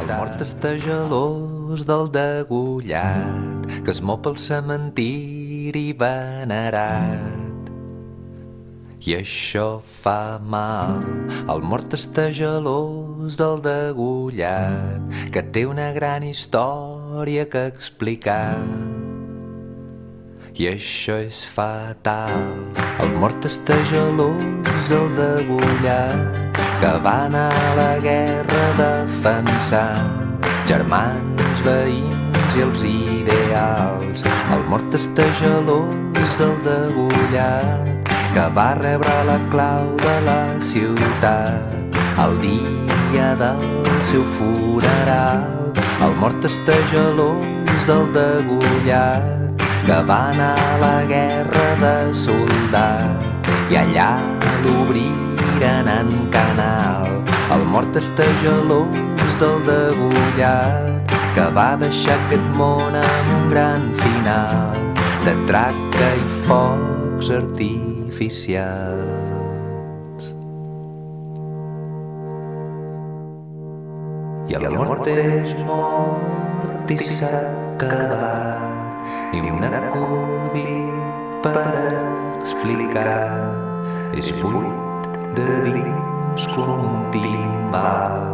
El 0.00 0.06
mort 0.18 0.40
està 0.40 0.76
gelós 0.78 1.84
del 1.86 2.10
degullat 2.10 3.82
que 3.84 3.90
es 3.90 4.00
mou 4.00 4.16
pel 4.22 4.36
cementiri 4.38 5.92
venerat. 5.92 7.57
I 8.98 9.14
això 9.14 9.78
fa 10.02 10.38
mal. 10.42 10.98
El 11.48 11.62
mort 11.62 11.94
està 11.94 12.28
gelós 12.34 13.38
del 13.38 13.60
degullat 13.62 15.30
que 15.32 15.42
té 15.54 15.64
una 15.70 15.92
gran 15.94 16.26
història 16.26 17.46
que 17.46 17.68
explicar. 17.70 18.58
I 20.58 20.66
això 20.72 21.20
és 21.22 21.44
fatal. 21.46 22.42
El 22.98 23.14
mort 23.22 23.46
està 23.46 23.78
gelós 23.92 24.90
del 24.90 25.06
degullat 25.14 26.58
que 26.82 26.90
va 27.04 27.14
anar 27.28 27.52
a 27.54 27.70
la 27.78 27.92
guerra 28.02 28.64
defensant 28.80 30.42
germans, 30.66 31.62
veïns 31.62 32.58
i 32.58 32.66
els 32.66 32.82
ideals. 32.90 34.26
El 34.54 34.66
mort 34.72 34.98
està 34.98 35.30
gelós 35.38 36.36
del 36.42 36.58
degullat 36.66 38.07
que 38.38 38.46
va 38.54 38.72
rebre 38.78 39.14
la 39.26 39.36
clau 39.50 39.86
de 39.98 40.12
la 40.22 40.40
ciutat 40.62 41.96
el 42.24 42.36
dia 42.38 43.30
del 43.40 43.64
seu 44.10 44.22
funeral. 44.36 45.72
El 46.06 46.14
mort 46.20 46.46
està 46.46 46.76
gelós 46.92 47.86
del 47.88 48.04
degullat 48.14 49.64
que 49.88 49.98
va 50.10 50.20
anar 50.36 50.52
a 50.68 50.76
la 50.84 50.92
guerra 51.10 51.66
de 51.82 51.92
soldat 52.14 53.50
i 53.74 53.80
allà 53.82 54.12
l'obriren 54.62 55.90
en 55.96 56.14
canal. 56.38 57.10
El 57.58 57.66
mort 57.74 57.98
està 57.98 58.30
gelós 58.44 59.42
del 59.42 59.58
degullat 59.66 61.18
que 61.34 61.50
va 61.58 61.72
deixar 61.82 62.14
aquest 62.22 62.48
món 62.54 63.02
amb 63.02 63.36
un 63.40 63.50
gran 63.50 63.92
final 64.06 64.82
de 65.26 65.38
traca 65.50 66.14
i 66.22 66.26
focs 66.46 67.34
artificials. 68.18 69.14
I 74.48 74.54
el 74.58 74.66
mort 74.74 75.06
és 75.06 75.54
mort 75.62 76.90
i 76.90 76.96
s'ha 76.98 77.30
acabat 77.76 79.36
i 79.36 79.42
un 79.44 79.62
acudit 79.68 81.44
per 81.44 81.62
explicar 82.42 83.20
és 84.18 84.32
buit 84.42 85.06
de 85.38 85.48
dins 85.68 86.48
com 86.56 86.74
un 86.90 87.06
timbal 87.14 88.26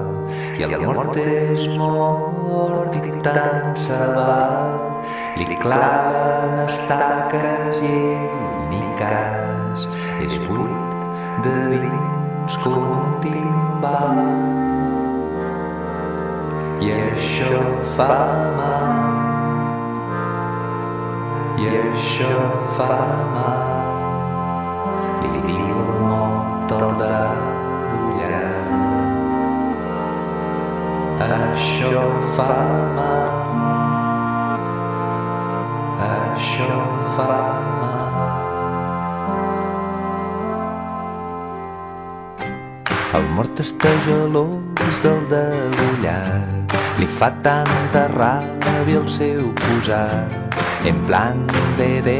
i 0.57 0.65
el 0.65 0.81
mort 0.81 1.19
és 1.21 1.69
mort 1.77 2.97
i 2.97 3.17
tant 3.27 3.75
se. 3.77 4.01
Li 5.35 5.57
claven 5.61 6.61
estaques 6.65 7.83
i 7.83 7.91
ell 7.93 8.39
ni 8.71 8.85
cas 8.97 9.44
és 10.23 10.39
buit 10.47 11.45
de 11.45 11.57
dins 11.75 12.59
com 12.63 12.83
un 12.99 13.19
timbal. 13.25 14.23
I 16.85 16.93
això 16.93 17.53
fa 17.97 18.13
mal 18.59 19.25
i 21.59 21.67
això 21.71 22.31
fa 22.77 22.89
mal. 23.35 23.61
Li 25.23 25.43
diu 25.47 25.77
el 25.85 25.93
mort 26.11 26.75
al 26.77 26.89
degollat. 27.01 28.73
Això 31.29 32.03
fa 32.39 32.51
mal. 32.99 33.31
Això 36.11 36.73
fa 37.15 37.31
mal. 37.31 37.74
El 43.15 43.27
mort 43.37 43.61
està 43.63 43.91
gelós 44.07 45.03
del 45.05 45.21
degollat. 45.31 46.75
Li 46.99 47.07
fa 47.19 47.29
tanta 47.45 48.09
ràbia 48.15 48.99
el 49.01 49.07
seu 49.11 49.53
posat 49.61 50.45
en 50.87 50.99
plan 51.07 51.47
de, 51.79 52.03
de, 52.03 52.19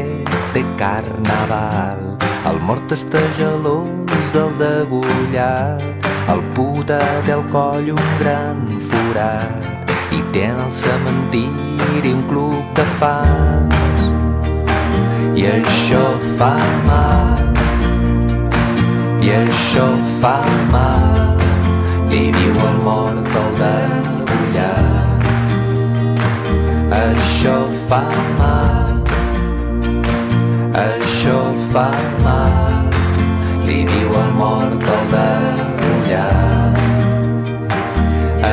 de 0.53 0.63
carnaval. 0.79 2.15
El 2.47 2.59
mort 2.63 2.91
està 2.95 3.21
gelós 3.39 4.31
del 4.33 4.55
degollat, 4.61 6.07
el 6.31 6.41
puta 6.55 6.99
té 7.25 7.35
al 7.35 7.43
coll 7.53 7.91
un 7.93 8.07
gran 8.21 8.63
forat 8.89 9.91
i 10.15 10.21
té 10.33 10.47
en 10.49 10.63
el 10.63 10.71
cementiri 10.73 12.13
un 12.13 12.23
club 12.29 12.71
de 12.79 12.87
fans. 13.01 13.75
I 15.35 15.49
això 15.51 16.05
fa 16.39 16.55
mal, 16.87 17.54
i 19.25 19.29
això 19.33 19.85
fa 20.21 20.35
mal, 20.69 21.39
li 22.11 22.25
diu 22.35 22.57
el 22.69 22.75
mort 22.85 23.37
al 23.41 23.55
degollat. 23.59 25.23
Això 26.97 27.55
fa 27.89 28.01
mal, 28.39 29.01
això 30.83 31.39
fa 31.73 31.87
mal, 32.27 32.93
li 33.65 33.79
diu 33.89 34.13
el 34.21 34.31
mort 34.41 34.89
al 34.97 35.05
degollat. 35.15 36.81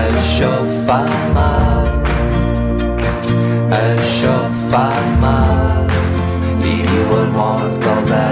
Això 0.00 0.52
fa 0.88 1.00
mal, 1.36 1.88
això 3.84 4.36
fa 4.70 4.86
mal, 5.26 5.98
li 6.64 6.78
diu 6.92 7.18
el 7.20 7.28
mort 7.36 7.90
al 7.96 8.06
degollat. 8.14 8.31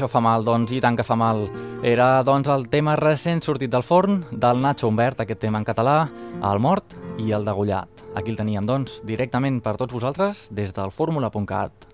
Això 0.00 0.08
fa 0.08 0.22
mal, 0.24 0.40
doncs, 0.40 0.70
i 0.72 0.78
tant 0.80 0.96
que 0.96 1.04
fa 1.04 1.12
mal. 1.12 1.42
Era, 1.84 2.22
doncs, 2.24 2.48
el 2.48 2.62
tema 2.72 2.94
recent 2.96 3.42
sortit 3.44 3.68
del 3.68 3.82
forn 3.84 4.22
del 4.32 4.62
Nacho 4.64 4.88
Humbert, 4.88 5.20
aquest 5.20 5.42
tema 5.42 5.60
en 5.60 5.66
català, 5.68 6.06
el 6.40 6.60
mort 6.64 6.94
i 7.20 7.34
el 7.36 7.44
degollat. 7.44 8.00
Aquí 8.16 8.32
el 8.32 8.38
teníem, 8.38 8.64
doncs, 8.64 9.02
directament 9.04 9.58
per 9.60 9.74
tots 9.76 9.92
vosaltres 9.92 10.46
des 10.56 10.72
del 10.72 10.88
fórmula.cat. 10.88 11.84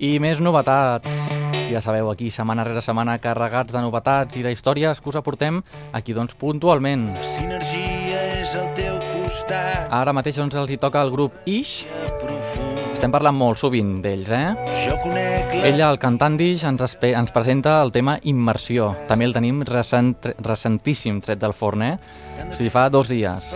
I 0.00 0.14
més 0.24 0.40
novetats. 0.40 1.20
Ja 1.68 1.84
sabeu, 1.84 2.08
aquí 2.08 2.32
setmana 2.32 2.64
rere 2.64 2.80
setmana 2.80 3.18
carregats 3.20 3.76
de 3.76 3.84
novetats 3.84 4.40
i 4.40 4.46
d'històries 4.46 5.04
que 5.04 5.12
us 5.12 5.20
aportem 5.20 5.60
aquí, 5.92 6.16
doncs, 6.16 6.32
puntualment. 6.40 7.10
La 7.12 7.28
sinergia 7.28 8.24
és 8.40 8.56
al 8.56 8.72
teu 8.72 8.96
costat, 9.12 9.92
Ara 9.92 10.16
mateix 10.16 10.40
doncs, 10.40 10.56
els 10.56 10.72
hi 10.72 10.80
toca 10.80 11.04
el 11.04 11.12
grup 11.12 11.36
Ish. 11.44 11.84
Estem 12.98 13.12
parlant 13.14 13.36
molt 13.38 13.60
sovint 13.60 14.00
d'ells, 14.02 14.30
eh? 14.34 14.72
Ella, 15.68 15.86
el 15.92 16.00
cantant 16.02 16.34
d'Ix, 16.34 16.64
ens, 16.66 16.96
ens 17.06 17.30
presenta 17.30 17.76
el 17.84 17.92
tema 17.94 18.16
Immersió. 18.26 18.88
També 19.06 19.28
el 19.28 19.36
tenim 19.36 19.60
recent, 19.68 20.16
recentíssim 20.42 21.20
tret 21.22 21.38
del 21.38 21.54
forn, 21.54 21.84
eh? 21.86 21.92
Sigui, 22.52 22.70
fa 22.70 22.88
dos 22.90 23.10
dies. 23.10 23.52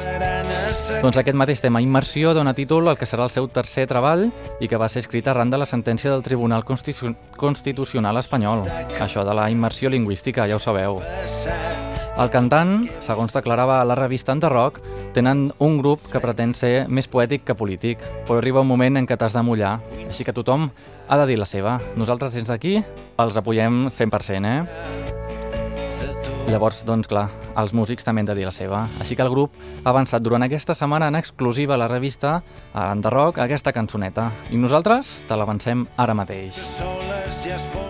Doncs 1.02 1.18
aquest 1.18 1.36
mateix 1.36 1.60
tema, 1.60 1.80
Immersió, 1.82 2.32
dona 2.34 2.54
títol 2.54 2.88
al 2.88 2.98
que 2.98 3.08
serà 3.08 3.26
el 3.26 3.32
seu 3.34 3.48
tercer 3.50 3.88
treball 3.90 4.28
i 4.62 4.68
que 4.70 4.78
va 4.80 4.88
ser 4.92 5.02
escrit 5.02 5.26
arran 5.28 5.50
de 5.50 5.58
la 5.60 5.66
sentència 5.66 6.12
del 6.12 6.22
Tribunal 6.22 6.64
Constitu 6.64 7.12
Constitucional 7.36 8.20
espanyol. 8.20 8.64
Això 9.00 9.24
de 9.26 9.34
la 9.34 9.48
immersió 9.50 9.90
lingüística, 9.90 10.46
ja 10.48 10.56
ho 10.56 10.62
sabeu. 10.62 11.02
El 12.12 12.28
cantant, 12.28 12.86
segons 13.00 13.32
declarava 13.32 13.78
la 13.88 13.96
revista 13.96 14.34
Enderrock, 14.36 14.82
tenen 15.16 15.46
un 15.64 15.78
grup 15.80 16.04
que 16.12 16.20
pretén 16.20 16.52
ser 16.54 16.86
més 16.88 17.08
poètic 17.08 17.46
que 17.48 17.56
polític, 17.56 18.04
però 18.28 18.36
arriba 18.38 18.60
un 18.60 18.68
moment 18.68 19.00
en 19.00 19.08
què 19.08 19.16
t'has 19.16 19.32
de 19.32 19.42
mullar, 19.44 19.78
així 20.04 20.24
que 20.24 20.36
tothom 20.36 20.68
ha 21.08 21.18
de 21.22 21.26
dir 21.30 21.38
la 21.40 21.48
seva. 21.48 21.78
Nosaltres 21.96 22.36
des 22.36 22.48
d'aquí 22.48 22.78
els 23.22 23.36
apoyem 23.40 23.86
100%, 23.88 24.44
eh? 24.44 25.21
Llavors, 26.50 26.82
doncs 26.84 27.08
clar, 27.08 27.28
els 27.56 27.72
músics 27.76 28.04
també 28.04 28.22
han 28.22 28.28
de 28.28 28.34
dir 28.36 28.44
la 28.44 28.52
seva. 28.54 28.82
Així 29.00 29.16
que 29.16 29.24
el 29.24 29.30
grup 29.32 29.54
ha 29.84 29.90
avançat 29.92 30.22
durant 30.24 30.42
aquesta 30.44 30.74
setmana 30.74 31.08
en 31.08 31.16
exclusiva 31.16 31.76
a 31.76 31.80
la 31.80 31.88
revista 31.88 32.40
a 32.72 32.88
l'Enderrock 32.88 33.38
aquesta 33.40 33.72
cançoneta. 33.72 34.30
I 34.50 34.58
nosaltres 34.60 35.20
te 35.28 35.38
l'avancem 35.38 35.86
ara 35.96 36.16
mateix. 36.18 36.58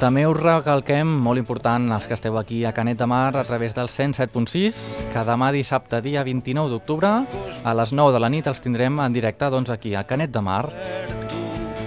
També 0.02 0.26
us 0.28 0.38
recalquem, 0.38 1.08
molt 1.24 1.40
important, 1.40 1.88
els 1.96 2.06
que 2.06 2.16
esteu 2.18 2.36
aquí 2.38 2.62
a 2.64 2.74
Canet 2.76 3.00
de 3.00 3.08
Mar 3.08 3.32
a 3.36 3.44
través 3.48 3.74
del 3.74 3.88
107.6, 3.88 4.78
que 5.12 5.26
demà 5.26 5.52
dissabte, 5.54 6.02
dia 6.04 6.24
29 6.26 6.72
d'octubre, 6.72 7.16
a 7.64 7.74
les 7.78 7.92
9 7.92 8.14
de 8.14 8.22
la 8.22 8.30
nit 8.32 8.46
els 8.50 8.62
tindrem 8.62 9.00
en 9.00 9.12
directe 9.12 9.50
doncs, 9.50 9.70
aquí 9.70 9.94
a 9.94 10.06
Canet 10.06 10.32
de 10.34 10.44
Mar. 10.44 10.64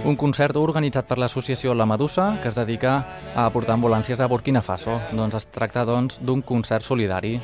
Un 0.06 0.14
concert 0.14 0.54
organitzat 0.54 1.08
per 1.08 1.16
l'associació 1.18 1.72
La 1.74 1.86
Medusa, 1.90 2.36
que 2.38 2.46
es 2.52 2.54
dedica 2.54 2.92
a 3.34 3.48
portar 3.50 3.74
ambulàncies 3.74 4.20
a 4.22 4.28
Burkina 4.30 4.62
Faso. 4.62 5.00
Doncs 5.10 5.34
es 5.34 5.48
tracta 5.50 5.82
doncs, 5.88 6.20
d'un 6.22 6.44
concert 6.46 6.86
solidari. 6.86 7.34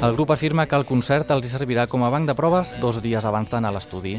El 0.00 0.16
grup 0.16 0.32
afirma 0.32 0.64
que 0.66 0.78
el 0.80 0.86
concert 0.88 1.28
els 1.36 1.52
servirà 1.52 1.84
com 1.86 2.06
a 2.06 2.10
banc 2.14 2.24
de 2.30 2.36
proves 2.38 2.72
dos 2.80 3.02
dies 3.04 3.28
abans 3.28 3.52
d'anar 3.52 3.74
a 3.74 3.76
l'estudi. 3.76 4.16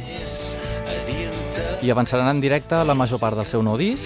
I 1.81 1.89
avançaran 1.89 2.29
en 2.29 2.43
directe 2.45 2.83
la 2.85 2.93
major 2.93 3.17
part 3.17 3.41
del 3.41 3.49
seu 3.49 3.65
nou 3.65 3.77
disc, 3.79 4.05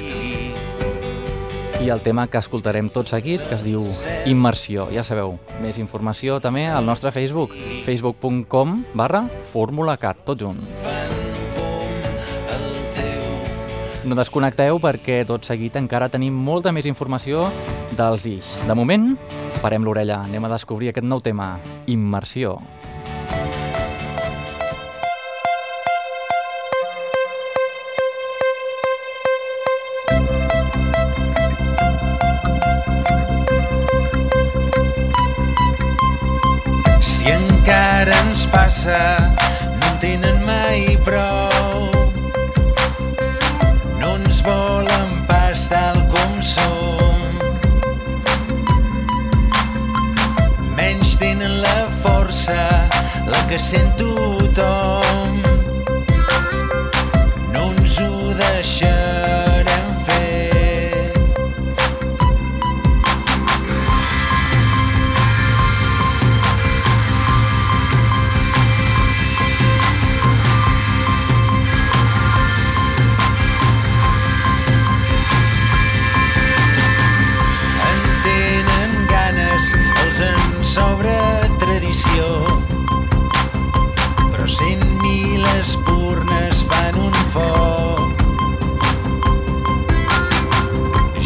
i 1.84 1.90
el 1.92 2.00
tema 2.00 2.30
que 2.32 2.40
escoltarem 2.40 2.88
tot 2.88 3.12
seguit, 3.12 3.44
que 3.44 3.58
es 3.58 3.68
diu 3.68 3.84
Immersió. 4.32 4.88
Ja 4.96 5.04
sabeu, 5.04 5.36
més 5.60 5.82
informació 5.82 6.40
també 6.40 6.70
al 6.72 6.88
nostre 6.88 7.12
Facebook, 7.12 7.52
facebook.com 7.84 8.84
barra 8.96 9.26
formulacat, 9.52 10.24
tot 10.24 10.40
junt. 10.40 10.64
No 14.04 14.18
desconnecteu 14.20 14.82
perquè 14.84 15.22
tot 15.24 15.46
seguit 15.48 15.78
encara 15.80 16.10
tenim 16.12 16.36
molta 16.36 16.74
més 16.76 16.88
informació 16.90 17.46
dels 17.96 18.26
Ix. 18.28 18.50
De 18.68 18.76
moment, 18.76 19.14
parem 19.64 19.86
l'orella, 19.88 20.20
anem 20.28 20.44
a 20.44 20.52
descobrir 20.52 20.92
aquest 20.92 21.08
nou 21.08 21.24
tema, 21.24 21.56
Immersió. 21.88 22.58
Si 37.00 37.32
encara 37.32 38.20
ens 38.28 38.44
passa, 38.52 39.00
no 39.80 39.94
en 39.94 40.00
tenen 40.04 40.44
mai 40.44 41.00
prou. 41.08 41.53
Força, 52.44 52.90
la 53.28 53.48
que 53.48 53.58
sent 53.58 53.96
tothom. 53.98 55.42
No 57.54 57.72
ens 57.72 58.00
ho 58.02 58.34
deixarem 58.34 59.53
immersió. 82.04 82.46
Però 84.32 84.48
cent 84.48 84.84
mil 85.02 85.46
espurnes 85.60 86.64
fan 86.64 86.96
un 86.96 87.14
foc. 87.34 88.24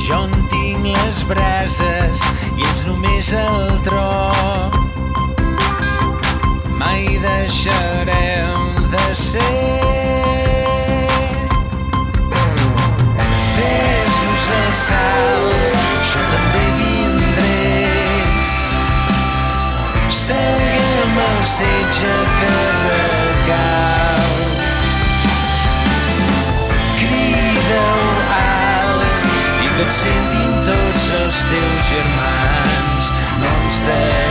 Jo 0.07 0.23
en 0.25 0.35
tinc 0.51 0.85
les 0.85 1.23
brases 1.27 2.23
i 2.57 2.63
ells 2.63 2.85
només 2.87 3.33
el 3.33 3.81
tro. 3.83 4.96
Et 29.87 29.93
sentin 29.93 30.55
tots 30.67 31.05
els 31.21 31.43
teus 31.47 31.91
germans. 31.91 33.11
No 33.39 33.53
ens 33.63 33.83
deixem 33.87 34.26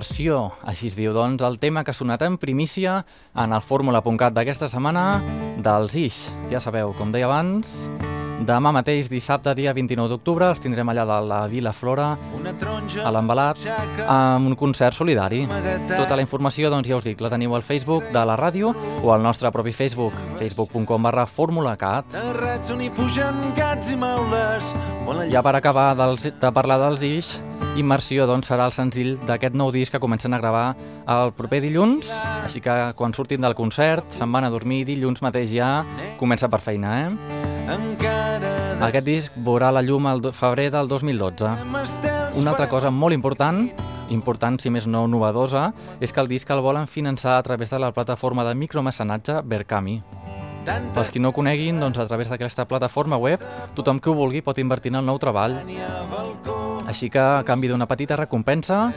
Immersió, 0.00 0.36
així 0.64 0.88
es 0.88 0.94
diu, 0.96 1.10
doncs, 1.12 1.42
el 1.44 1.58
tema 1.60 1.82
que 1.84 1.92
ha 1.92 1.96
sonat 1.98 2.22
en 2.24 2.38
primícia 2.40 3.02
en 3.36 3.52
el 3.52 3.60
fórmula.cat 3.60 4.32
d'aquesta 4.32 4.70
setmana 4.72 5.20
dels 5.60 5.98
Ix. 6.06 6.22
Ja 6.48 6.64
sabeu, 6.64 6.94
com 6.96 7.12
deia 7.12 7.28
abans, 7.28 7.68
demà 8.46 8.72
mateix, 8.72 9.08
dissabte, 9.10 9.52
dia 9.58 9.72
29 9.76 10.08
d'octubre, 10.10 10.48
els 10.50 10.60
tindrem 10.62 10.88
allà 10.88 11.04
de 11.08 11.18
la 11.28 11.40
Vila 11.50 11.72
Flora, 11.76 12.14
a 13.04 13.12
l'embalat, 13.12 13.64
amb 14.06 14.50
un 14.50 14.56
concert 14.58 14.96
solidari. 14.96 15.44
Tota 15.90 16.16
la 16.16 16.24
informació, 16.24 16.70
doncs 16.72 16.88
ja 16.88 16.98
us 16.98 17.06
dic, 17.06 17.20
la 17.20 17.30
teniu 17.32 17.54
al 17.54 17.66
Facebook 17.66 18.08
de 18.14 18.24
la 18.26 18.38
ràdio 18.40 18.72
o 19.02 19.12
al 19.12 19.22
nostre 19.22 19.50
propi 19.52 19.74
Facebook, 19.76 20.16
facebook.com 20.40 21.02
barra 21.02 21.26
formulacat. 21.26 22.16
Ja 25.30 25.42
per 25.42 25.54
acabar 25.56 25.92
dels, 25.98 26.28
de 26.40 26.52
parlar 26.54 26.80
dels 26.86 27.06
Ix, 27.06 27.38
Immersió 27.78 28.26
doncs, 28.26 28.48
serà 28.50 28.66
el 28.66 28.74
senzill 28.74 29.12
d'aquest 29.28 29.54
nou 29.54 29.70
disc 29.70 29.94
que 29.94 30.00
comencen 30.02 30.34
a 30.34 30.40
gravar 30.42 30.74
el 31.06 31.30
proper 31.38 31.60
dilluns, 31.62 32.10
així 32.42 32.60
que 32.64 32.74
quan 32.98 33.14
surtin 33.14 33.46
del 33.46 33.54
concert 33.54 34.18
se'n 34.18 34.32
van 34.34 34.48
a 34.48 34.50
dormir 34.50 34.82
dilluns 34.88 35.22
mateix 35.22 35.54
ja 35.54 35.70
comença 36.18 36.50
per 36.50 36.60
feina, 36.64 36.98
eh? 37.04 37.59
Aquest 38.80 39.06
disc 39.06 39.32
veurà 39.46 39.70
la 39.70 39.82
llum 39.84 40.06
al 40.10 40.22
febrer 40.34 40.70
del 40.74 40.88
2012. 40.88 41.50
d'estels 41.72 42.38
Una 42.40 42.50
altra 42.54 42.66
cosa 42.68 42.90
molt 42.90 43.14
important, 43.14 43.68
important 44.10 44.58
si 44.58 44.70
més 44.70 44.86
no 44.90 45.06
novedosa, 45.06 45.70
és 46.00 46.12
que 46.12 46.20
el 46.20 46.28
disc 46.28 46.50
el 46.50 46.62
volen 46.64 46.88
finançar 46.90 47.36
a 47.38 47.42
través 47.46 47.70
de 47.70 47.78
la 47.78 47.92
plataforma 47.92 48.44
de 48.48 48.54
micromecenatge 48.54 49.42
tantes 50.64 50.94
Pels 50.94 51.10
qui 51.10 51.20
no 51.20 51.30
ho 51.30 51.36
coneguin, 51.36 51.80
doncs 51.80 51.98
a 51.98 52.06
través 52.08 52.28
d'aquesta 52.28 52.66
plataforma 52.68 53.16
web, 53.16 53.40
tothom 53.74 54.00
que 54.00 54.10
ho 54.10 54.14
vulgui 54.14 54.42
pot 54.42 54.58
invertir 54.58 54.92
en 54.92 55.00
el 55.00 55.06
nou 55.06 55.18
treball. 55.18 55.56
Així 56.90 57.08
que, 57.08 57.20
a 57.20 57.44
canvi 57.46 57.70
d'una 57.70 57.88
petita 57.88 58.18
recompensa, 58.18 58.90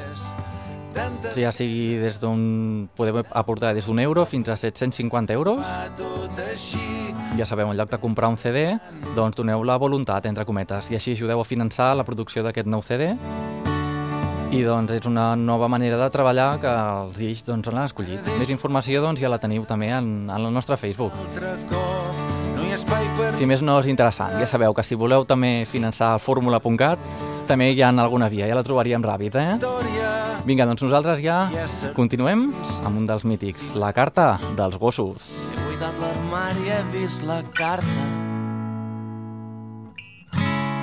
ja 1.36 1.52
sigui 1.56 1.98
des 2.02 2.20
d'un... 2.22 2.90
podeu 2.96 3.24
aportar 3.32 3.74
des 3.74 3.88
d'un 3.88 4.00
euro 4.00 4.26
fins 4.26 4.50
a 4.50 4.58
750 4.58 5.34
euros, 5.34 5.66
ja 7.38 7.46
sabeu, 7.46 7.70
en 7.72 7.78
lloc 7.78 7.90
de 7.92 8.00
comprar 8.02 8.30
un 8.30 8.38
CD, 8.38 8.78
doncs 9.16 9.38
doneu 9.38 9.64
la 9.66 9.78
voluntat, 9.82 10.26
entre 10.30 10.46
cometes, 10.46 10.92
i 10.92 10.98
així 10.98 11.16
ajudeu 11.18 11.42
a 11.42 11.48
finançar 11.48 11.94
la 11.98 12.06
producció 12.06 12.44
d'aquest 12.46 12.70
nou 12.70 12.84
CD. 12.86 13.14
I 14.54 14.62
doncs 14.62 14.94
és 14.94 15.08
una 15.10 15.32
nova 15.36 15.68
manera 15.72 15.98
de 15.98 16.10
treballar 16.14 16.60
que 16.62 16.70
els 16.70 17.22
Ix 17.26 17.42
doncs, 17.48 17.72
l'han 17.74 17.88
escollit. 17.88 18.28
Més 18.38 18.54
informació 18.54 19.02
doncs, 19.02 19.22
ja 19.24 19.32
la 19.34 19.42
teniu 19.42 19.66
també 19.66 19.90
en, 19.90 20.30
en 20.30 20.38
el 20.38 20.54
nostre 20.54 20.78
Facebook. 20.78 21.16
Si 23.38 23.46
més 23.50 23.62
no 23.66 23.80
és 23.82 23.90
interessant, 23.90 24.38
ja 24.38 24.50
sabeu 24.50 24.74
que 24.78 24.86
si 24.86 24.98
voleu 24.98 25.26
també 25.30 25.64
finançar 25.70 26.16
fórmula.cat, 26.22 27.02
també 27.50 27.72
hi 27.74 27.82
ha 27.82 27.90
alguna 27.90 28.30
via, 28.30 28.48
ja 28.50 28.58
la 28.58 28.64
trobaríem 28.66 29.04
ràpid, 29.04 29.36
eh? 29.42 29.58
Vinga, 30.46 30.68
doncs 30.70 30.86
nosaltres 30.86 31.22
ja 31.24 31.48
continuem 31.96 32.50
amb 32.84 32.98
un 32.98 33.06
dels 33.10 33.26
mítics, 33.26 33.74
la 33.80 33.94
carta 33.96 34.36
dels 34.58 34.78
gossos. 34.78 35.30
Buidat 35.74 35.96
l'armari, 35.98 36.68
he 36.70 36.82
vist 36.94 37.24
la 37.26 37.40
carta 37.58 38.04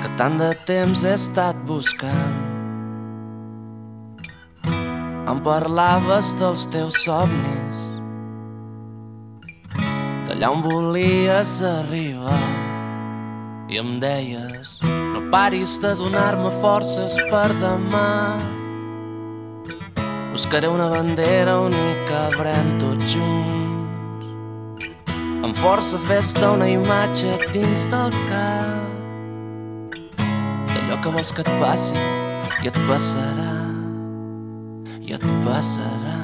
que 0.02 0.08
tant 0.18 0.34
de 0.40 0.48
temps 0.66 1.04
he 1.06 1.12
estat 1.14 1.60
buscant. 1.68 2.32
Em 5.30 5.42
parlaves 5.46 6.32
dels 6.40 6.66
teus 6.74 6.98
somnis, 7.04 7.78
d'allà 10.26 10.50
on 10.56 10.66
volies 10.66 11.54
arribar. 11.70 12.42
I 13.70 13.78
em 13.84 13.94
deies, 14.02 14.74
no 15.14 15.22
paris 15.30 15.78
de 15.86 15.94
donar-me 16.02 16.50
forces 16.66 17.14
per 17.30 17.46
demà. 17.62 18.10
Buscaré 20.34 20.66
una 20.66 20.90
bandera 20.98 21.60
on 21.62 21.78
hi 21.78 21.90
cabrem 22.10 22.78
tots 22.82 23.14
junts 23.14 23.69
amb 25.42 25.56
força 25.56 25.98
festa 25.98 26.50
una 26.52 26.68
imatge 26.68 27.38
dins 27.52 27.86
del 27.88 28.12
cap. 28.28 29.74
D'allò 30.72 30.96
que 31.02 31.12
vols 31.14 31.32
que 31.32 31.42
et 31.44 31.52
passi 31.62 31.96
i 32.62 32.68
et 32.68 32.78
passarà 32.88 33.54
i 35.00 35.14
et 35.16 35.24
passarà. 35.46 36.18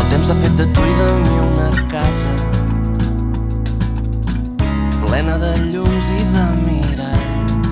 El 0.00 0.04
temps 0.10 0.28
ha 0.32 0.36
fet 0.42 0.58
de 0.58 0.66
tu 0.74 0.82
i 0.90 0.94
de 0.98 1.08
mi 1.22 1.36
una 1.46 1.70
casa 1.94 2.34
plena 5.06 5.38
de 5.38 5.54
llums 5.70 6.06
i 6.18 6.20
de 6.34 6.46
miralls. 6.66 7.70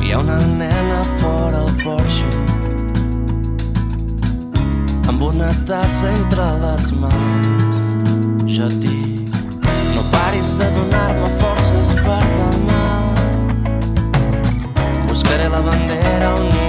Hi 0.00 0.12
ha 0.12 0.18
una 0.24 0.40
nena 0.58 1.00
fora 1.20 1.58
al 1.66 1.72
porxo 1.84 2.55
amb 5.08 5.22
una 5.22 5.50
tassa 5.66 6.10
entre 6.10 6.46
les 6.62 6.92
mans. 7.00 8.52
Jo 8.56 8.68
et 8.68 8.78
dic, 8.82 9.40
no 9.94 10.04
paris 10.12 10.56
de 10.60 10.68
donar-me 10.76 11.32
forces 11.40 11.94
per 12.02 12.22
demà. 12.36 12.84
Buscaré 15.08 15.50
la 15.56 15.62
bandera 15.70 16.34
on 16.36 16.65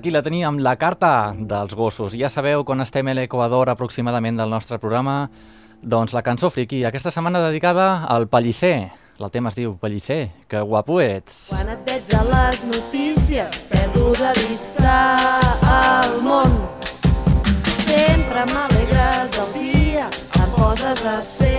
Aquí 0.00 0.10
la 0.10 0.22
teníem, 0.22 0.56
la 0.64 0.78
carta 0.80 1.34
dels 1.36 1.74
gossos. 1.76 2.14
Ja 2.16 2.30
sabeu, 2.32 2.62
quan 2.64 2.80
estem 2.80 3.10
a 3.10 3.14
l'Equador 3.18 3.68
aproximadament 3.68 4.38
del 4.40 4.48
nostre 4.48 4.78
programa, 4.80 5.28
doncs 5.82 6.14
la 6.16 6.22
cançó 6.24 6.48
friki, 6.48 6.78
aquesta 6.88 7.12
setmana 7.12 7.42
dedicada 7.44 8.06
al 8.08 8.24
Pellicer. 8.32 8.88
El 9.18 9.28
tema 9.28 9.52
es 9.52 9.58
diu 9.60 9.74
Pellicer, 9.76 10.30
que 10.48 10.64
guapo 10.64 11.02
ets. 11.04 11.50
Quan 11.50 11.68
et 11.68 11.84
veig 11.84 12.16
a 12.16 12.22
les 12.30 12.64
notícies, 12.70 13.60
perdo 13.68 14.14
de 14.16 14.32
vista 14.40 14.96
al 15.68 16.16
món. 16.24 16.56
Sempre 17.84 18.48
m'alegres 18.54 19.36
el 19.36 19.52
dia, 19.58 20.08
em 20.40 20.56
poses 20.56 21.04
a 21.04 21.20
ser 21.20 21.49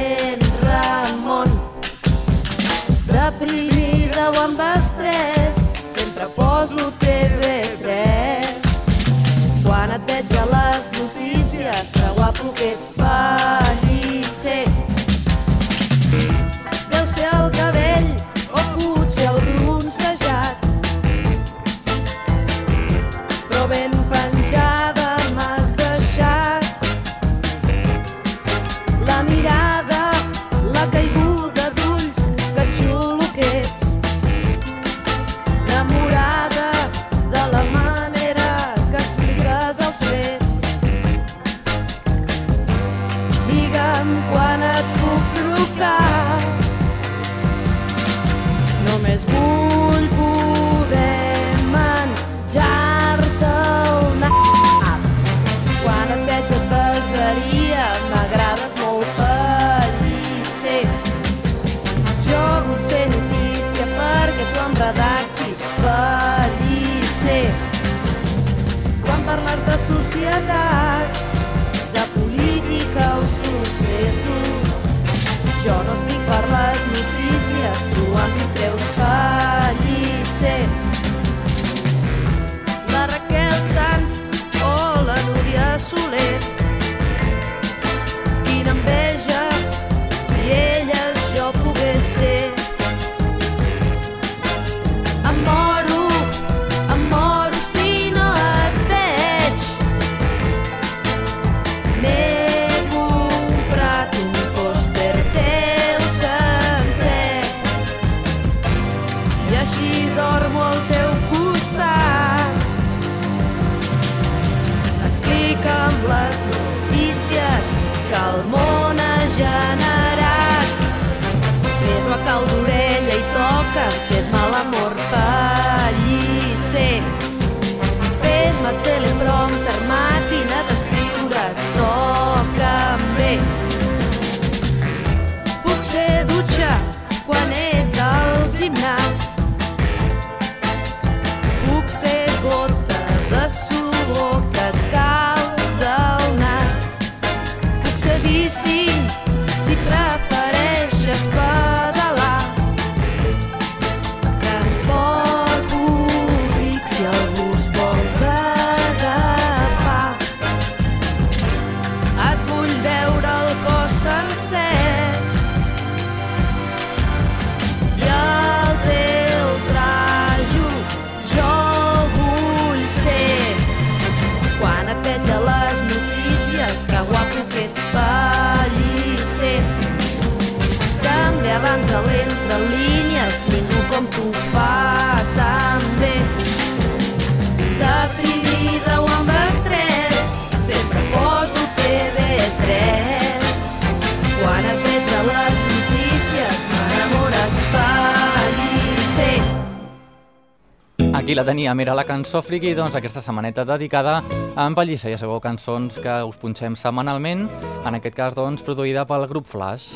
la 201.42 201.46
teníem, 201.46 201.80
era 201.80 201.96
la 201.98 202.04
cançó 202.06 202.38
friki, 202.46 202.76
doncs 202.78 202.94
aquesta 202.94 203.22
setmaneta 203.24 203.64
dedicada 203.66 204.20
a 204.54 204.66
en 204.68 204.76
Pellisser. 204.78 205.10
Ja 205.10 205.18
sabeu, 205.18 205.39
cançons 205.42 205.96
que 205.98 206.14
us 206.28 206.38
punxem 206.38 206.76
setmanalment, 206.78 207.48
en 207.82 207.98
aquest 207.98 208.14
cas, 208.14 208.36
doncs, 208.38 208.62
produïda 208.62 209.08
pel 209.10 209.26
grup 209.32 209.48
Flash. 209.50 209.96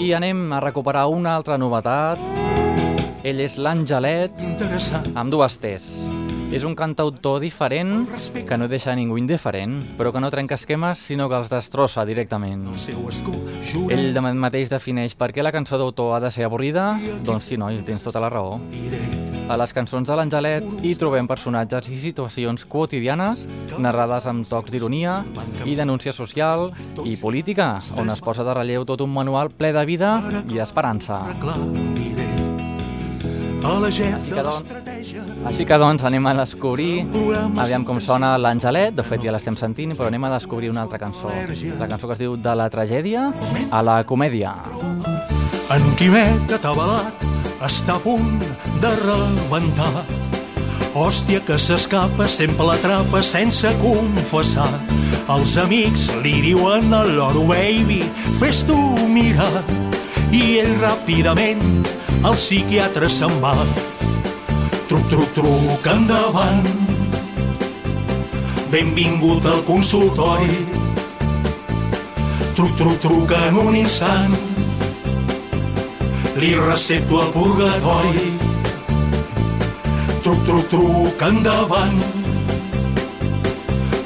I 0.00 0.14
anem 0.16 0.54
a 0.56 0.62
recuperar 0.64 1.10
una 1.12 1.34
altra 1.36 1.58
novetat. 1.60 2.22
Ell 3.26 3.42
és 3.44 3.58
l'Angelet, 3.60 4.32
amb 5.12 5.34
dues 5.34 5.58
T's. 5.60 5.90
És 6.56 6.64
un 6.64 6.78
cantautor 6.78 7.42
diferent 7.42 8.06
que 8.48 8.56
no 8.56 8.70
deixa 8.70 8.96
ningú 8.96 9.18
indiferent, 9.20 9.82
però 9.98 10.14
que 10.14 10.24
no 10.24 10.32
trenca 10.32 10.56
esquemes, 10.56 11.04
sinó 11.04 11.28
que 11.28 11.36
els 11.36 11.52
destrossa 11.52 12.06
directament. 12.08 12.70
Ell 13.90 14.08
de 14.16 14.24
mateix 14.32 14.72
defineix 14.72 15.18
per 15.20 15.34
què 15.36 15.44
la 15.44 15.52
cançó 15.52 15.76
d'autor 15.76 16.16
ha 16.16 16.24
de 16.24 16.32
ser 16.32 16.48
avorrida? 16.48 16.94
Doncs 17.26 17.52
sí, 17.52 17.60
noi, 17.60 17.82
tens 17.84 18.08
tota 18.08 18.24
la 18.24 18.32
raó. 18.32 18.56
A 19.46 19.54
les 19.54 19.70
cançons 19.70 20.08
de 20.08 20.14
l'Angelet 20.18 20.64
hi 20.82 20.96
trobem 20.98 21.26
personatges 21.30 21.86
i 21.94 22.00
situacions 22.02 22.64
quotidianes 22.66 23.44
narrades 23.78 24.26
amb 24.26 24.46
tocs 24.48 24.72
d'ironia 24.74 25.20
i 25.64 25.76
denúncia 25.78 26.12
social 26.12 26.72
i 27.04 27.14
política, 27.20 27.76
on 27.94 28.10
es 28.10 28.22
posa 28.26 28.42
de 28.46 28.56
relleu 28.58 28.84
tot 28.88 29.04
un 29.06 29.12
manual 29.14 29.52
ple 29.54 29.70
de 29.76 29.84
vida 29.86 30.16
i 30.50 30.58
esperança. 30.58 31.20
reclamiré. 31.28 32.26
A 33.66 33.78
la 33.82 33.90
gent 33.90 34.14
Així 34.14 34.30
que, 34.30 34.42
doncs, 34.42 34.74
Així 35.46 35.64
que 35.66 35.78
doncs 35.78 36.04
anem 36.06 36.26
a 36.26 36.34
descobrir, 36.42 37.06
aviam 37.58 37.84
com 37.86 38.00
sona 38.00 38.36
l'Angelet, 38.38 38.94
de 38.94 39.02
fet 39.06 39.22
ja 39.22 39.34
l'estem 39.34 39.56
sentint, 39.56 39.94
però 39.94 40.10
anem 40.10 40.24
a 40.24 40.32
descobrir 40.34 40.70
una 40.70 40.82
altra 40.82 40.98
cançó. 40.98 41.30
La 41.78 41.86
cançó 41.86 42.06
que 42.06 42.18
es 42.18 42.22
diu 42.22 42.36
De 42.36 42.54
la 42.54 42.68
tragèdia 42.70 43.30
a 43.70 43.82
la 43.82 44.02
comèdia. 44.04 44.54
En 45.70 45.94
Quimet 45.98 46.52
atabalat 46.58 47.45
està 47.64 47.96
a 47.96 48.00
punt 48.02 48.40
de 48.82 48.90
rebentar. 49.00 50.04
Hòstia 50.96 51.40
que 51.44 51.58
s'escapa, 51.60 52.26
sempre 52.28 52.66
l'atrapa 52.68 53.22
sense 53.24 53.70
confessar. 53.80 54.68
Els 55.32 55.56
amics 55.60 56.08
li 56.24 56.34
diuen 56.44 56.92
a 56.94 57.02
l'oro 57.08 57.44
baby, 57.48 58.02
fes-t'ho 58.40 58.78
mirar. 59.12 59.62
I 60.32 60.58
ell 60.62 60.74
ràpidament 60.82 61.64
al 62.22 62.36
psiquiatre 62.36 63.08
se'n 63.08 63.40
va. 63.40 63.54
Truc, 64.88 65.06
truc, 65.12 65.32
truc, 65.36 65.88
endavant. 65.92 66.66
Benvingut 68.72 69.46
al 69.46 69.62
consultori. 69.68 70.60
Truc, 72.56 72.76
truc, 72.76 73.00
truc 73.04 73.32
en 73.36 73.58
un 73.66 73.76
instant 73.76 74.55
li 76.36 76.54
recepto 76.54 77.22
el 77.22 77.30
purgatori. 77.32 78.26
Truc, 80.22 80.40
truc, 80.44 80.68
truc, 80.68 81.22
endavant. 81.22 82.00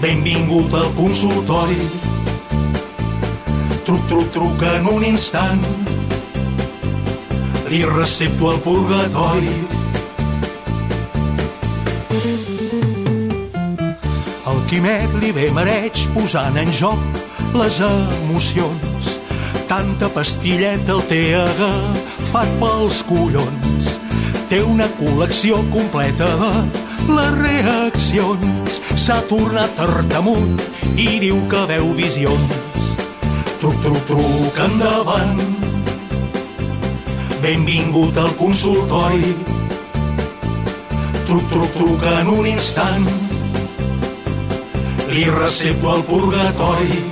Benvingut 0.01 0.75
al 0.75 0.87
consultori. 0.95 1.89
Truc, 3.85 4.07
truc, 4.07 4.31
truc, 4.31 4.63
en 4.77 4.87
un 4.93 5.05
instant. 5.05 5.65
Li 7.71 7.83
recepto 7.85 8.53
el 8.53 8.63
purgatori. 8.63 9.57
El 14.51 14.63
Quimet 14.71 15.19
li 15.23 15.35
ve 15.35 15.51
mareig 15.57 16.07
posant 16.15 16.63
en 16.63 16.71
joc 16.71 17.55
les 17.59 17.83
emocions. 17.91 19.17
Tanta 19.71 20.09
pastilleta 20.15 20.97
el 20.99 21.07
té 21.11 21.25
agafat 22.31 22.51
pels 22.61 22.99
collons. 23.09 23.87
Té 24.51 24.61
una 24.63 24.87
col·lecció 24.99 25.57
completa 25.73 26.29
de 26.39 26.51
les 27.11 27.33
reaccions. 27.41 28.77
S'ha 28.95 29.19
tornat 29.27 29.73
tartamut 29.75 30.63
i 30.95 31.19
diu 31.19 31.41
que 31.51 31.65
veu 31.67 31.91
visions. 31.99 32.55
Truc, 33.59 33.75
truc, 33.83 33.99
truc, 34.07 34.61
endavant. 34.63 35.43
Benvingut 37.43 38.17
al 38.17 38.31
consultori. 38.39 39.35
Truc, 41.27 41.51
truc, 41.51 41.75
truc, 41.81 42.07
en 42.13 42.31
un 42.37 42.47
instant. 42.47 43.11
Li 45.11 45.27
recepto 45.35 45.97
el 45.97 46.07
purgatori. 46.07 47.03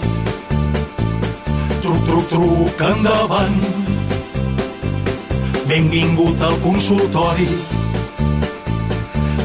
Truc, 1.83 2.07
truc, 2.07 2.31
truc, 2.31 2.89
endavant. 2.93 3.68
Benvingut 5.69 6.41
al 6.41 6.55
consultori. 6.63 7.45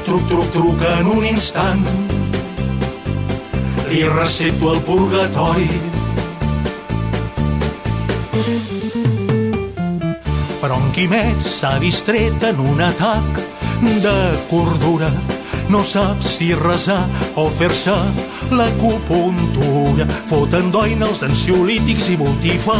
Truc, 0.05 0.21
truc, 0.29 0.51
truc, 0.53 0.83
en 0.99 1.09
un 1.11 1.25
instant. 1.27 1.83
Li 3.89 4.05
recepto 4.07 4.71
el 4.71 4.79
purgatori. 4.87 5.67
Per 10.47 10.61
però 10.61 10.79
en 10.79 10.87
Quimet 10.95 11.43
s'ha 11.43 11.75
distret 11.83 12.47
en 12.53 12.63
un 12.71 12.79
atac 12.87 13.43
de 14.07 14.17
cordura. 14.47 15.11
No 15.67 15.83
sap 15.83 16.23
si 16.23 16.53
resar 16.55 17.03
o 17.35 17.49
fer-se 17.51 17.99
l'acupuntura. 18.55 20.07
Foten 20.31 20.71
doina 20.71 21.11
els 21.11 21.27
ansiolítics 21.27 22.13
i 22.15 22.21
multifà 22.23 22.79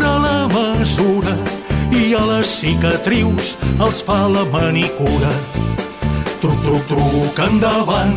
la 0.00 0.46
mesura 0.48 1.59
i 1.90 2.14
a 2.14 2.20
les 2.28 2.46
cicatrius 2.60 3.54
els 3.82 4.00
fa 4.06 4.26
la 4.30 4.44
manicura. 4.52 5.30
Truc, 6.40 6.58
truc, 6.64 6.84
truc, 6.88 7.40
endavant. 7.46 8.14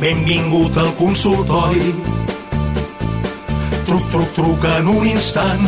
Benvingut 0.00 0.76
al 0.80 0.90
consultori. 0.98 1.92
Truc, 3.86 4.08
truc, 4.12 4.32
truc, 4.38 4.66
en 4.78 4.88
un 4.94 5.06
instant. 5.12 5.66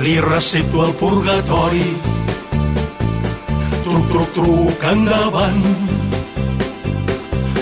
Li 0.00 0.16
recepto 0.24 0.86
el 0.86 0.96
purgatori. 1.00 1.86
Truc, 3.84 4.10
truc, 4.12 4.34
truc, 4.38 4.90
endavant. 4.94 5.62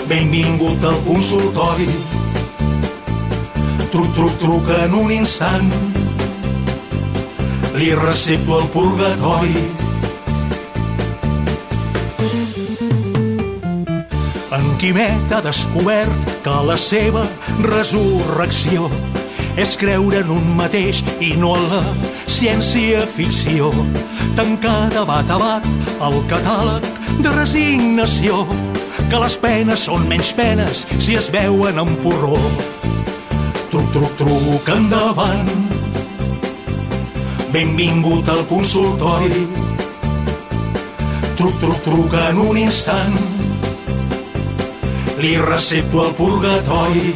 Benvingut 0.07 0.83
al 0.87 0.99
consultori. 1.05 1.91
Truc, 3.91 4.13
truc, 4.15 4.37
truc, 4.43 4.75
en 4.83 5.01
un 5.03 5.17
instant. 5.21 5.98
Li 7.79 7.93
recepto 7.95 8.57
el 8.59 8.65
purgatori. 8.73 9.53
En 14.57 14.65
Quimet 14.81 15.31
ha 15.31 15.39
descobert 15.45 16.33
que 16.43 16.57
la 16.67 16.75
seva 16.75 17.23
resurrecció 17.63 18.89
és 19.55 19.77
creure 19.79 20.19
en 20.25 20.35
un 20.35 20.51
mateix 20.59 20.99
i 21.23 21.31
no 21.39 21.53
en 21.55 21.71
la 21.71 21.81
ciència-ficció. 22.27 23.71
Tancar 24.35 24.91
de 24.91 25.07
bat 25.07 25.31
a 25.31 25.39
bat 25.39 25.71
el 26.09 26.19
catàleg 26.27 26.91
de 27.23 27.31
resignació, 27.39 28.43
que 29.07 29.23
les 29.23 29.39
penes 29.39 29.87
són 29.87 30.03
menys 30.11 30.35
penes 30.35 30.83
si 30.99 31.15
es 31.15 31.31
veuen 31.31 31.79
en 31.79 31.95
porró. 32.03 32.35
Truc, 33.71 33.87
truc, 33.95 34.15
truc, 34.19 34.75
endavant. 34.75 35.78
Benvingut 37.49 38.27
al 38.29 38.43
consultori. 38.45 39.47
Truc, 41.35 41.55
truc, 41.57 41.79
truc, 41.81 42.13
en 42.13 42.37
un 42.43 42.57
instant. 42.61 43.15
Li 45.17 45.31
recepto 45.41 46.03
el 46.05 46.13
purgatori. 46.13 47.15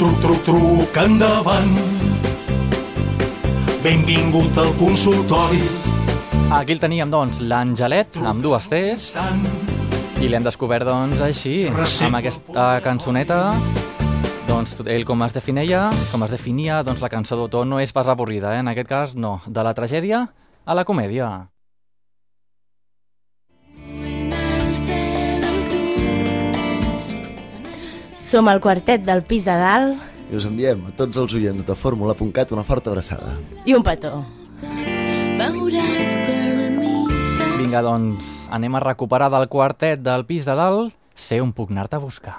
Truc, 0.00 0.16
truc, 0.24 0.42
truc, 0.48 0.98
endavant. 1.04 1.70
Benvingut 3.84 4.58
al 4.58 4.74
consultori. 4.80 5.62
Aquí 6.50 6.74
el 6.74 6.82
teníem, 6.82 7.14
doncs, 7.14 7.38
l'Angelet, 7.46 8.18
amb 8.26 8.42
dues 8.42 8.66
T's, 8.66 9.12
i 10.18 10.26
l'hem 10.26 10.42
descobert, 10.42 10.90
doncs, 10.90 11.22
així, 11.22 11.68
amb 11.70 12.18
aquesta 12.18 12.72
cançoneta. 12.82 13.44
Doncs 14.52 14.82
ell 14.84 15.06
com 15.08 15.22
es 15.24 15.32
definia, 15.32 15.86
com 16.12 16.26
es 16.26 16.32
definia, 16.34 16.82
doncs 16.84 17.00
la 17.00 17.08
cançó 17.08 17.38
d'autor 17.38 17.64
no 17.64 17.78
és 17.80 17.88
pas 17.96 18.04
avorrida, 18.12 18.50
eh? 18.52 18.58
en 18.60 18.68
aquest 18.68 18.88
cas 18.90 19.14
no, 19.16 19.38
de 19.48 19.62
la 19.64 19.72
tragèdia 19.72 20.18
a 20.68 20.76
la 20.76 20.84
comèdia. 20.84 21.28
Som 28.20 28.52
el 28.52 28.60
quartet 28.60 29.08
del 29.08 29.24
pis 29.24 29.48
de 29.48 29.56
dalt 29.56 30.28
I 30.28 30.36
us 30.36 30.44
enviem 30.50 30.84
a 30.90 30.94
tots 31.00 31.16
els 31.24 31.32
oients 31.40 31.64
de 31.64 31.78
Fórmula.cat 31.86 32.52
una 32.52 32.66
forta 32.68 32.92
abraçada. 32.92 33.32
i 33.64 33.72
un 33.72 33.80
petó. 33.82 34.20
Vinga, 37.56 37.80
doncs, 37.88 38.30
anem 38.52 38.76
a 38.76 38.84
recuperar 38.84 39.32
del 39.32 39.48
quartet 39.48 40.04
del 40.04 40.28
pis 40.28 40.44
de 40.44 40.60
dalt 40.60 40.92
Sé 41.16 41.40
on 41.40 41.56
puc 41.56 41.72
anar-te 41.72 41.96
a 41.96 42.04
buscar. 42.04 42.36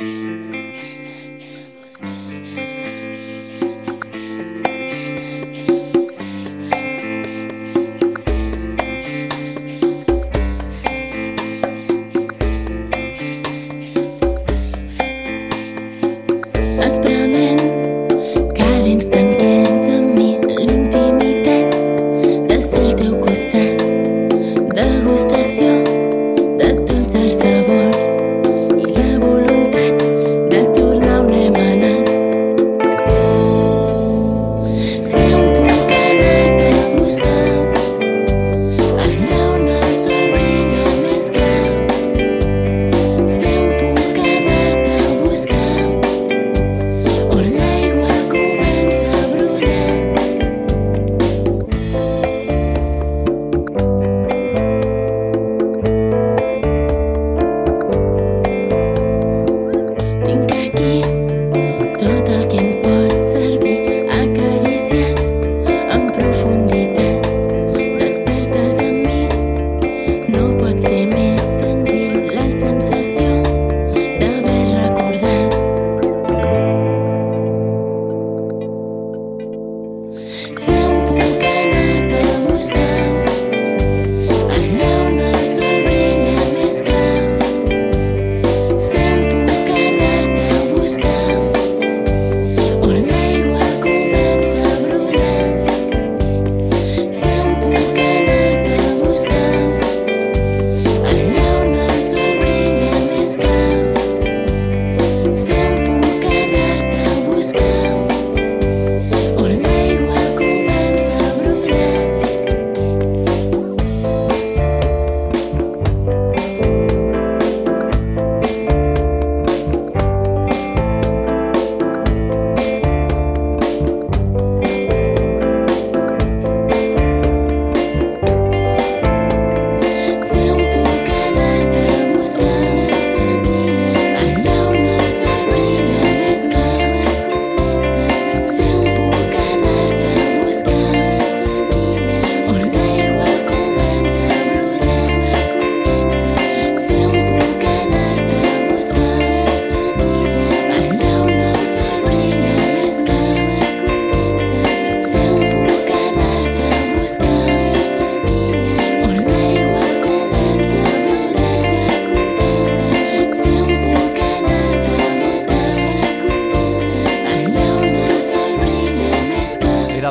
esprement 0.00 0.59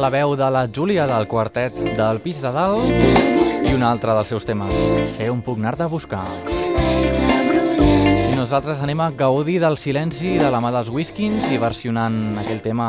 la 0.10 0.18
veu 0.18 0.36
de 0.36 0.47
la 0.49 0.64
Júlia 0.66 1.03
del 1.05 1.28
quartet 1.30 1.76
del 1.78 2.18
pis 2.24 2.39
de 2.41 2.49
dalt 2.49 2.89
i 2.89 3.74
un 3.76 3.84
altre 3.86 4.16
dels 4.18 4.32
seus 4.34 4.47
temes, 4.47 4.74
Sé 5.14 5.28
on 5.30 5.43
puc 5.45 5.60
anar-te 5.62 5.86
a 5.86 5.89
buscar. 5.91 6.24
I 6.49 8.34
nosaltres 8.34 8.82
anem 8.82 9.03
a 9.05 9.12
gaudir 9.14 9.60
del 9.62 9.78
silenci 9.78 10.39
de 10.41 10.49
la 10.49 10.64
mà 10.66 10.74
dels 10.74 10.89
Whiskins 10.89 11.51
i 11.53 11.62
versionant 11.62 12.39
aquell 12.41 12.64
tema, 12.66 12.88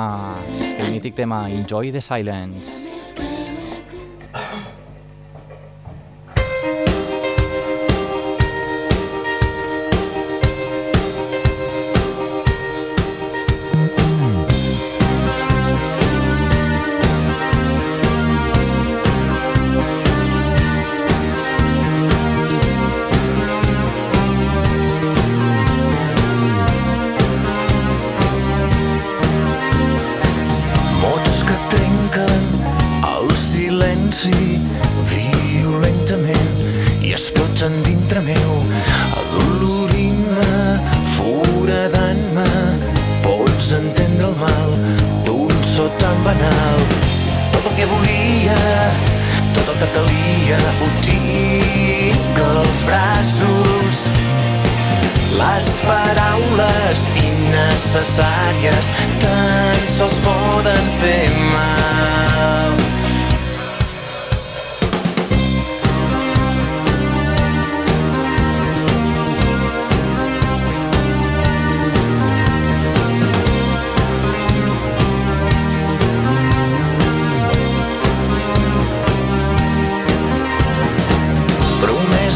aquell 0.71 0.95
mític 0.95 1.19
tema 1.19 1.45
Enjoy 1.53 1.93
the 1.93 2.01
Silence. 2.01 2.90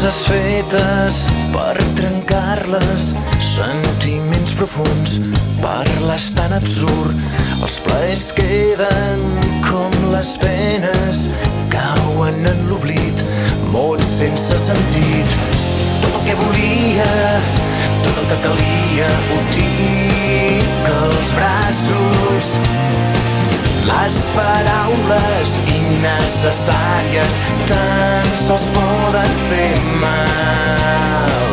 Promeses 0.05 0.27
fetes 0.29 1.19
per 1.49 1.79
trencar-les, 1.97 3.07
sentiments 3.41 4.51
profuns, 4.53 5.15
parles 5.63 6.27
tan 6.37 6.53
absurd. 6.53 7.23
Els 7.65 7.79
plaers 7.87 8.27
queden 8.37 9.25
com 9.65 9.97
les 10.11 10.35
penes, 10.43 11.23
cauen 11.73 12.37
en 12.53 12.61
l'oblit, 12.69 13.25
mots 13.73 14.13
sense 14.21 14.61
sentit. 14.67 15.35
Tot 16.05 16.21
el 16.21 16.29
que 16.29 16.39
volia, 16.43 17.11
tot 18.05 18.13
el 18.13 18.29
que 18.29 18.41
calia, 18.45 19.09
ho 19.09 19.43
tinc 19.57 20.89
als 20.93 21.37
braços. 21.41 22.53
Les 23.85 24.17
paraules 24.33 25.51
innecessàries 25.75 27.37
tan 27.69 28.31
sols 28.47 28.65
poden 28.77 29.35
fer 29.49 29.73
mal. 30.01 31.44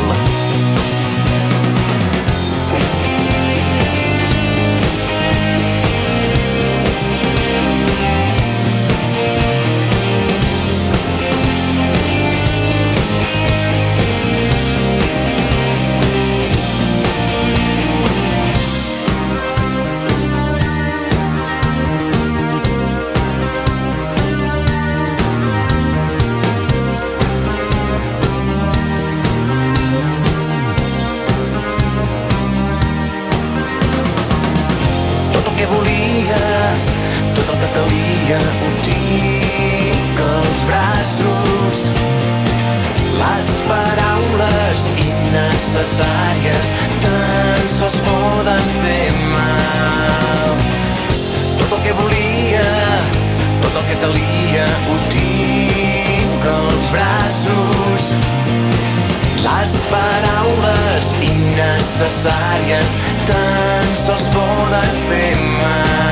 Calia, 37.74 38.40
tinc 38.84 40.20
als 40.20 40.64
braços. 40.68 41.78
Les 43.20 43.50
paraules 43.68 44.84
innecessàries 45.06 46.70
tan 47.04 47.68
sols 47.76 47.96
poden 48.06 48.68
fer 48.82 49.10
mal. 49.32 50.62
Tot 51.60 51.76
el 51.78 51.82
que 51.86 51.96
volia, 52.00 52.68
tot 53.64 53.80
el 53.80 53.88
que 53.90 53.98
calia, 54.04 54.68
ho 54.88 54.98
tinc 55.16 56.48
als 56.54 56.88
braços. 56.94 58.08
Les 59.42 59.76
paraules 59.90 61.12
innecessàries 61.32 62.96
tan 63.30 63.94
sols 64.06 64.26
poden 64.36 64.98
fer 65.08 65.30
mal. 65.58 66.11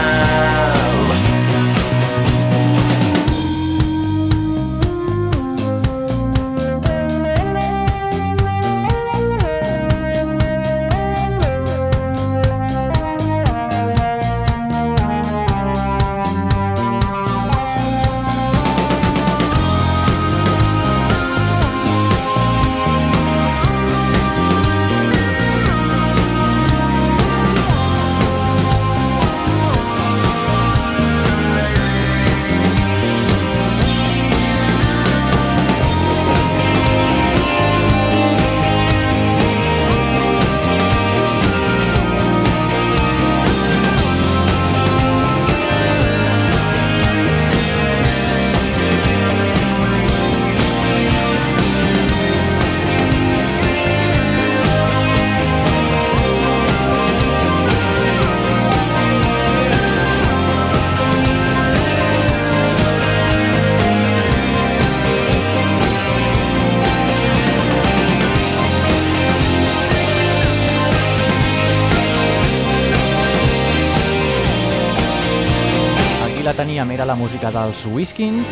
Era 77.01 77.07
la 77.07 77.15
música 77.17 77.49
dels 77.49 77.79
Whiskins 77.89 78.49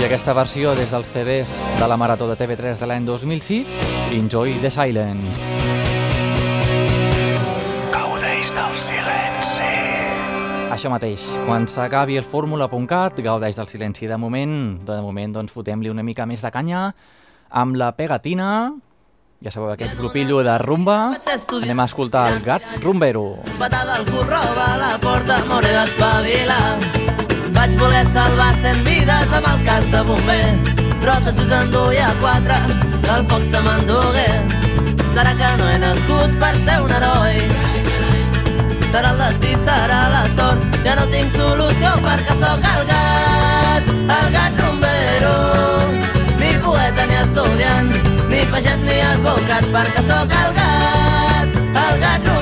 i 0.00 0.02
aquesta 0.02 0.32
versió 0.34 0.72
des 0.74 0.90
dels 0.90 1.06
CDs 1.06 1.50
de 1.78 1.86
la 1.86 1.94
Marató 2.00 2.26
de 2.26 2.34
TV3 2.34 2.80
de 2.80 2.86
l'any 2.90 3.04
2006, 3.06 3.68
Enjoy 4.16 4.56
the 4.58 4.72
Silence. 4.74 5.30
Gaudeix 7.94 8.50
del 8.56 8.74
silenci. 8.74 9.70
Això 10.74 10.90
mateix, 10.90 11.22
quan 11.46 11.68
s'acabi 11.70 12.18
el 12.18 12.26
fórmula.cat, 12.26 13.20
gaudeix 13.22 13.54
del 13.60 13.70
silenci. 13.70 14.08
De 14.10 14.18
moment, 14.18 14.80
de 14.82 14.98
moment 15.04 15.38
doncs 15.38 15.54
fotem-li 15.54 15.94
una 15.94 16.02
mica 16.02 16.26
més 16.26 16.42
de 16.42 16.50
canya 16.50 16.88
amb 17.50 17.78
la 17.78 17.92
pegatina, 17.94 18.72
ja 19.38 19.54
sabeu, 19.54 19.70
aquest 19.76 19.94
grupillo 20.00 20.42
de 20.42 20.58
rumba. 20.58 20.98
Anem 21.62 21.86
a 21.86 21.86
escoltar 21.86 22.32
el 22.34 22.42
gat 22.42 22.66
rumbero. 22.82 23.44
Patada 23.62 24.00
al 24.00 24.10
cul, 24.10 24.26
roba 24.26 24.74
a 24.74 24.82
la 24.82 24.92
porta, 24.98 25.38
m'hauré 25.46 25.70
d'espavilar. 25.76 27.09
Vaig 27.60 27.74
voler 27.76 28.06
salvar 28.08 28.54
cent 28.62 28.78
vides 28.86 29.32
amb 29.36 29.46
el 29.50 29.58
cas 29.66 29.88
de 29.92 29.98
bomber, 30.08 30.44
però 31.02 31.18
tots 31.26 31.42
us 31.42 31.50
enduia 31.52 32.06
quatre, 32.22 32.56
que 33.02 33.10
el 33.18 33.26
foc 33.28 33.44
se 33.50 33.60
m'endugué. 33.66 34.30
Serà 35.12 35.34
que 35.36 35.50
no 35.60 35.66
he 35.68 35.74
nascut 35.82 36.38
per 36.40 36.54
ser 36.64 36.78
un 36.86 36.94
heroi, 36.96 37.36
serà 38.88 39.12
el 39.12 39.20
destí, 39.26 39.52
serà 39.66 40.00
la 40.14 40.24
sort. 40.38 40.64
Ja 40.88 40.96
no 41.02 41.04
tinc 41.12 41.36
solució 41.36 41.92
perquè 42.08 42.40
sóc 42.40 42.64
el 42.72 42.82
gat, 42.94 43.94
el 44.16 44.34
gat 44.38 44.64
rumbero. 44.64 45.36
Ni 46.40 46.56
poeta 46.64 47.10
ni 47.12 47.20
estudiant, 47.26 47.92
ni 48.32 48.46
pagès 48.56 48.80
ni 48.88 49.02
advocat 49.12 49.68
perquè 49.76 50.08
sóc 50.08 50.38
el 50.44 50.60
gat, 50.62 51.64
el 51.68 52.06
gat 52.06 52.24
rumbero. 52.24 52.39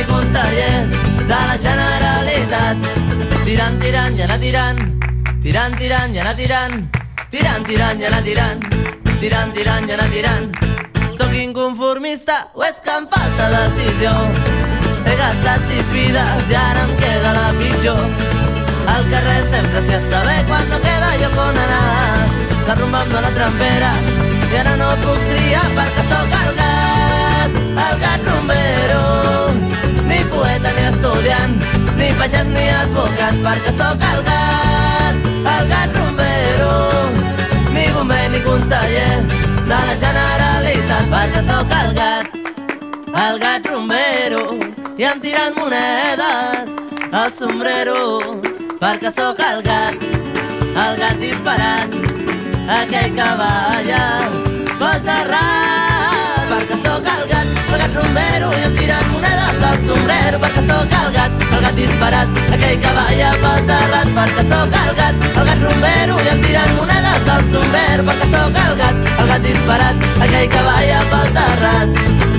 Ni 0.00 0.06
conseller 0.06 0.88
de 1.28 1.28
la 1.28 1.56
Generalitat. 1.60 2.76
Tirant, 3.44 3.74
tirant 3.82 4.14
i 4.16 4.22
anar 4.24 4.38
tirant, 4.40 4.78
tirant, 5.44 5.74
tirant 5.76 6.14
i 6.14 6.20
anar 6.22 6.32
tirant, 6.38 6.76
tirant, 7.28 7.66
tirant 7.68 8.00
i 8.00 8.06
anar 8.08 8.22
tirant, 8.24 8.62
tirant, 9.20 9.52
tirant 9.52 9.90
i 9.90 9.92
anar 9.92 10.06
tirant. 10.14 10.46
Sóc 11.18 11.34
inconformista 11.36 12.38
o 12.54 12.64
és 12.64 12.80
que 12.80 12.94
em 12.96 13.10
falta 13.12 13.50
decisió? 13.52 14.14
He 15.04 15.18
gastat 15.20 15.68
sis 15.68 15.92
vides 15.92 16.48
i 16.48 16.56
ara 16.62 16.86
em 16.86 16.96
queda 17.02 17.36
la 17.36 17.46
pitjor. 17.60 18.00
Al 18.94 19.04
carrer 19.12 19.38
sempre 19.52 19.84
s'hi 19.84 19.98
està 19.98 20.22
bé 20.30 20.38
quan 20.48 20.64
no 20.72 20.80
queda 20.86 21.10
lloc 21.20 21.40
on 21.44 21.60
anar. 21.66 22.24
La 22.70 22.78
rumba 22.80 23.04
em 23.04 23.12
dóna 23.18 23.34
trempera 23.36 23.92
i 24.48 24.62
ara 24.64 24.78
no 24.80 24.94
puc 25.04 25.28
triar 25.34 25.68
perquè 25.76 26.08
sóc 26.14 26.38
el 26.40 26.54
gat, 26.62 27.60
el 27.68 28.00
gat 28.06 28.30
rumbero. 28.32 29.69
Ni 30.40 30.84
estudiant, 30.88 31.52
ni 31.98 32.08
pagès 32.16 32.46
ni 32.48 32.64
advocat 32.72 33.36
perquè 33.44 33.72
sóc 33.76 34.00
el 34.08 34.20
gat, 34.24 35.14
el 35.52 35.92
rumbero. 35.96 36.76
Ni 37.74 37.84
bomber 37.92 38.24
ni 38.32 38.40
conseller 38.40 39.20
de 39.68 39.80
la 39.88 39.96
Generalitat 40.02 41.04
perquè 41.12 41.42
sóc 41.50 41.74
el 41.80 41.92
gat, 41.98 42.26
el 43.26 43.38
gat 43.44 43.68
rumbero 43.68 44.44
i 44.96 45.04
em 45.04 45.20
al 47.12 47.32
sombrero 47.36 48.20
perquè 48.80 49.12
sóc 49.12 49.40
el 49.44 49.62
gat, 49.68 50.04
el 50.84 51.00
gat 51.02 51.16
disparat 51.20 51.96
aquell 52.80 53.12
que 53.18 53.30
balla 53.42 54.04
pel 54.80 55.02
terrat 55.10 56.46
perquè 56.52 56.80
sóc 56.86 57.29
gat 57.78 57.94
rumbero 57.94 58.50
i 58.58 58.62
em 58.66 58.76
tiren 58.78 59.10
monedes 59.12 59.62
al 59.68 59.78
sombrero 59.86 60.40
perquè 60.42 60.62
sóc 60.66 60.96
el 61.00 61.12
gat, 61.16 61.44
el 61.50 61.60
gat 61.66 61.76
disparat 61.78 62.40
aquell 62.56 62.80
que 62.86 62.94
balla 62.98 63.30
pel 63.44 63.62
terrat 63.70 64.10
perquè 64.16 64.46
sóc 64.48 64.80
el 64.82 64.90
gat, 65.02 65.28
el 65.30 65.46
gat 65.50 65.68
rumbero 65.68 66.18
i 66.24 66.32
em 66.34 66.42
tiren 66.46 66.74
monedes 66.80 67.30
al 67.36 67.46
sombrero 67.52 68.08
perquè 68.10 68.32
sóc 68.34 68.60
el 68.66 68.74
gat, 68.82 69.06
el 69.18 69.32
gat 69.34 69.46
disparat 69.46 70.10
aquell 70.26 70.50
que 70.56 70.66
balla 70.70 71.06
pel 71.14 71.32
terrat 71.38 72.29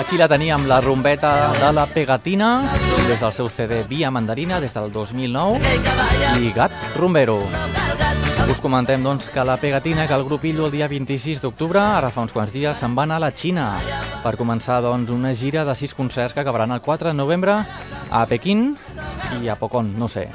Aquí 0.00 0.16
la 0.16 0.26
teníem, 0.26 0.66
la 0.66 0.80
rumbeta 0.80 1.52
de 1.52 1.72
la 1.76 1.84
Pegatina, 1.84 2.62
des 3.06 3.20
del 3.20 3.32
seu 3.36 3.50
CD 3.52 3.82
Via 3.84 4.10
Mandarina, 4.10 4.56
des 4.58 4.72
del 4.72 4.88
2009, 4.94 5.58
aquell 5.60 5.82
que 5.84 5.96
balla 5.98 6.30
i 6.40 6.52
Gat 6.56 6.72
gat, 6.72 8.48
Us 8.48 8.62
comentem 8.64 9.04
doncs, 9.04 9.28
que 9.28 9.44
la 9.44 9.58
Pegatina, 9.58 10.06
que 10.08 10.14
el 10.14 10.24
grup 10.24 10.46
Illo 10.46 10.64
el 10.66 10.72
dia 10.72 10.88
26 10.88 11.42
d'octubre, 11.42 11.78
ara 11.78 12.08
fa 12.08 12.24
uns 12.24 12.32
quants 12.32 12.50
dies, 12.50 12.78
se'n 12.80 12.96
va 12.96 13.04
anar 13.04 13.20
a 13.20 13.26
la 13.26 13.30
Xina 13.36 13.74
per 14.24 14.38
començar 14.40 14.80
doncs, 14.80 15.12
una 15.12 15.34
gira 15.34 15.66
de 15.68 15.74
sis 15.76 15.92
concerts 15.92 16.32
que 16.32 16.40
acabaran 16.40 16.72
el 16.72 16.80
4 16.80 17.12
de 17.12 17.14
novembre 17.14 17.60
a 18.10 18.24
Pequín 18.26 18.78
i 19.42 19.52
a 19.52 19.56
Pocón, 19.60 19.98
no 19.98 20.08
sé. 20.08 20.30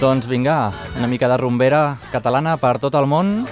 Doncs 0.00 0.26
vinga, 0.26 0.72
una 0.96 1.06
mica 1.06 1.28
de 1.28 1.36
rumbera 1.36 1.98
catalana 2.10 2.56
per 2.56 2.78
tot 2.80 2.96
el 2.96 3.04
món. 3.04 3.42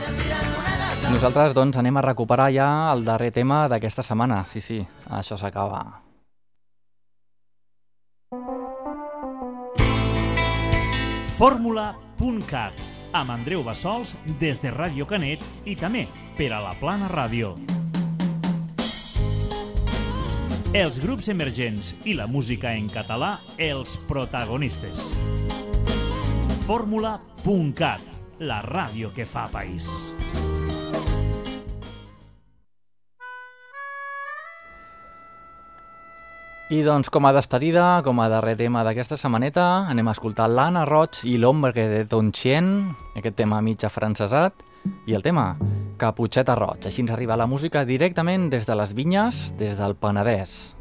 Nosaltres 1.13 1.55
doncs, 1.55 1.77
anem 1.77 1.97
a 1.97 2.03
recuperar 2.05 2.49
ja 2.53 2.69
el 2.93 3.05
darrer 3.05 3.31
tema 3.33 3.65
d'aquesta 3.69 4.03
setmana. 4.03 4.43
Sí, 4.49 4.61
sí, 4.61 4.81
això 5.11 5.37
s'acaba. 5.41 5.85
Fórmula.cat 11.35 12.79
amb 13.15 13.31
Andreu 13.31 13.63
Bassols 13.63 14.17
des 14.41 14.61
de 14.63 14.73
Ràdio 14.75 15.07
Canet 15.07 15.43
i 15.67 15.77
també 15.79 16.05
per 16.39 16.51
a 16.55 16.61
la 16.63 16.75
Plana 16.81 17.09
Ràdio. 17.11 17.55
Els 20.75 20.99
grups 20.99 21.29
emergents 21.31 21.93
i 22.03 22.17
la 22.19 22.27
música 22.27 22.73
en 22.75 22.89
català, 22.91 23.37
els 23.59 23.95
protagonistes. 24.11 25.05
Fórmula.cat, 26.67 28.03
la 28.43 28.59
ràdio 28.67 29.13
que 29.15 29.27
fa 29.29 29.47
país. 29.53 29.87
I 36.71 36.81
doncs, 36.81 37.11
com 37.13 37.27
a 37.29 37.33
despedida, 37.37 38.01
com 38.07 38.23
a 38.25 38.29
darrer 38.33 38.55
tema 38.57 38.81
d'aquesta 38.87 39.19
setmaneta, 39.21 39.85
anem 39.85 40.09
a 40.09 40.15
escoltar 40.17 40.47
l'Anna 40.49 40.87
Roig 40.89 41.19
i 41.29 41.37
l'Ombre 41.37 41.75
de 41.77 42.07
Don 42.09 42.31
Chien, 42.33 42.89
aquest 43.13 43.37
tema 43.37 43.61
mig 43.61 43.85
afrancesat, 43.85 44.65
i 45.05 45.13
el 45.13 45.21
tema 45.21 45.59
Caputxeta 46.01 46.57
Roig. 46.57 46.89
Així 46.89 47.05
ens 47.05 47.13
arriba 47.13 47.37
la 47.37 47.45
música 47.45 47.85
directament 47.85 48.49
des 48.49 48.65
de 48.65 48.79
les 48.81 48.97
vinyes, 48.97 49.53
des 49.61 49.77
del 49.77 49.93
Penedès. 49.93 50.73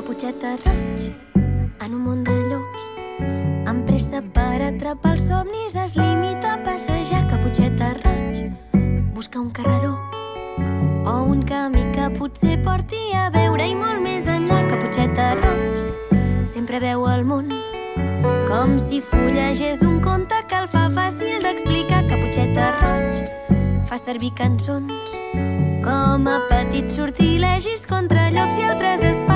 Caputxeta 0.00 0.56
roig, 0.64 1.10
en 1.36 1.92
un 1.92 2.04
món 2.08 2.24
de 2.24 2.40
llops, 2.48 2.70
amb 2.70 2.79
pressa 4.10 4.22
per 4.34 4.60
atrapar 4.62 5.12
els 5.14 5.22
somnis 5.28 5.76
es 5.76 5.94
limita 5.96 6.54
a 6.54 6.62
passejar. 6.64 7.28
Caputxeta 7.30 7.94
roig, 8.02 8.50
busca 9.14 9.38
un 9.38 9.50
carreró 9.50 9.96
o 11.06 11.22
un 11.22 11.42
camí 11.42 11.84
que 11.92 12.10
potser 12.18 12.60
porti 12.62 13.12
a 13.14 13.30
veure 13.30 13.68
i 13.68 13.74
molt 13.74 14.02
més 14.02 14.26
enllà. 14.26 14.66
Caputxeta 14.70 15.34
roig, 15.38 15.84
sempre 16.46 16.80
veu 16.80 17.06
el 17.06 17.24
món 17.24 17.54
com 18.50 18.78
si 18.78 19.00
fullegés 19.00 19.82
un 19.86 20.00
conte 20.00 20.42
que 20.48 20.58
el 20.58 20.68
fa 20.68 20.88
fàcil 20.90 21.40
d'explicar. 21.42 22.04
Caputxeta 22.10 22.72
roig, 22.82 23.24
fa 23.86 23.98
servir 23.98 24.34
cançons 24.34 25.18
com 25.86 26.26
a 26.26 26.40
petits 26.50 26.98
sortilegis 26.98 27.86
contra 27.86 28.30
llops 28.34 28.58
i 28.58 28.72
altres 28.74 29.06
espants. 29.06 29.29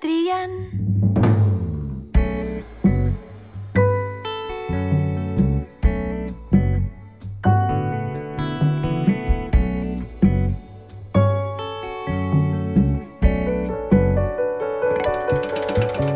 Triant. 0.00 0.56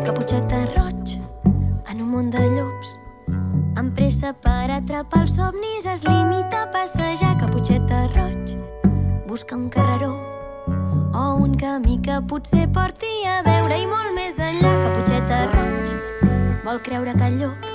Caputxeta 0.03 0.65
roig, 0.75 1.15
en 1.89 2.01
un 2.01 2.09
món 2.09 2.29
de 2.31 2.39
llops, 2.39 2.97
amb 3.75 3.95
pressa 3.95 4.33
per 4.33 4.69
atrapar 4.71 5.25
els 5.25 5.39
somnis 5.39 5.87
es 5.87 6.05
limita 6.07 6.65
a 6.65 6.69
passejar. 6.75 7.37
Caputxeta 7.41 8.05
roig, 8.15 8.55
busca 9.27 9.55
un 9.55 9.67
carreró 9.69 10.32
o 11.13 11.35
un 11.35 11.55
camí 11.55 11.99
que 12.01 12.19
potser 12.27 12.67
porti 12.73 13.11
a 13.29 13.41
veure 13.45 13.77
i 13.77 13.85
molt 13.87 14.11
més 14.15 14.39
enllà. 14.41 14.73
Caputxeta 14.81 15.39
roig, 15.53 15.93
vol 16.65 16.81
creure 16.85 17.13
que 17.13 17.29
el 17.29 17.39
llop 17.41 17.69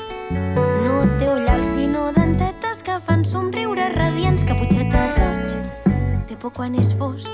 no 0.85 0.99
té 1.21 1.31
ullals 1.33 1.71
sinó 1.77 2.09
dentetes 2.17 2.83
que 2.83 2.99
fan 3.07 3.25
somriure 3.25 3.89
radiants. 3.95 4.45
Caputxeta 4.49 5.07
roig, 5.17 5.57
té 6.29 6.37
por 6.37 6.53
quan 6.59 6.77
és 6.83 6.93
fosc, 6.99 7.31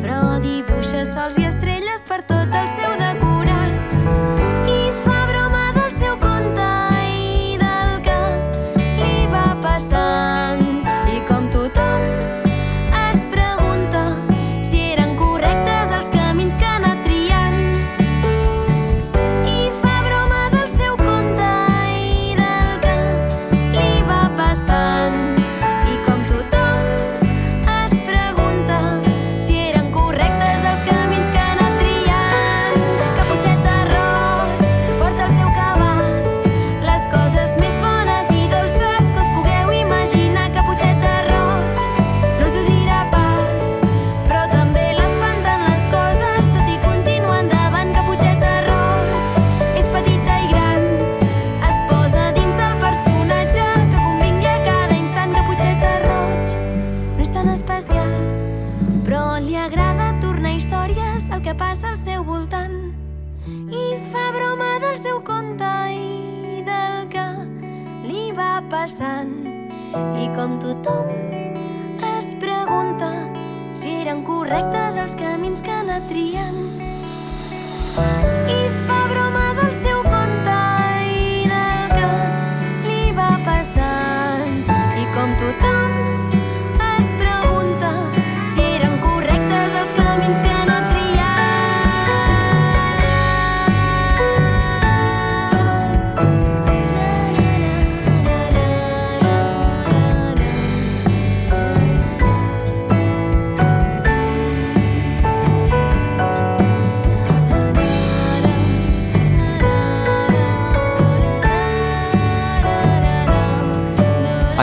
però 0.00 0.20
dibuixa 0.42 1.06
sols 1.12 1.38
i 1.38 1.48
estrelles 1.52 2.06
per 2.08 2.22
tot 2.24 2.60
el 2.62 2.70
seu 2.76 2.98
decorat. 3.04 3.59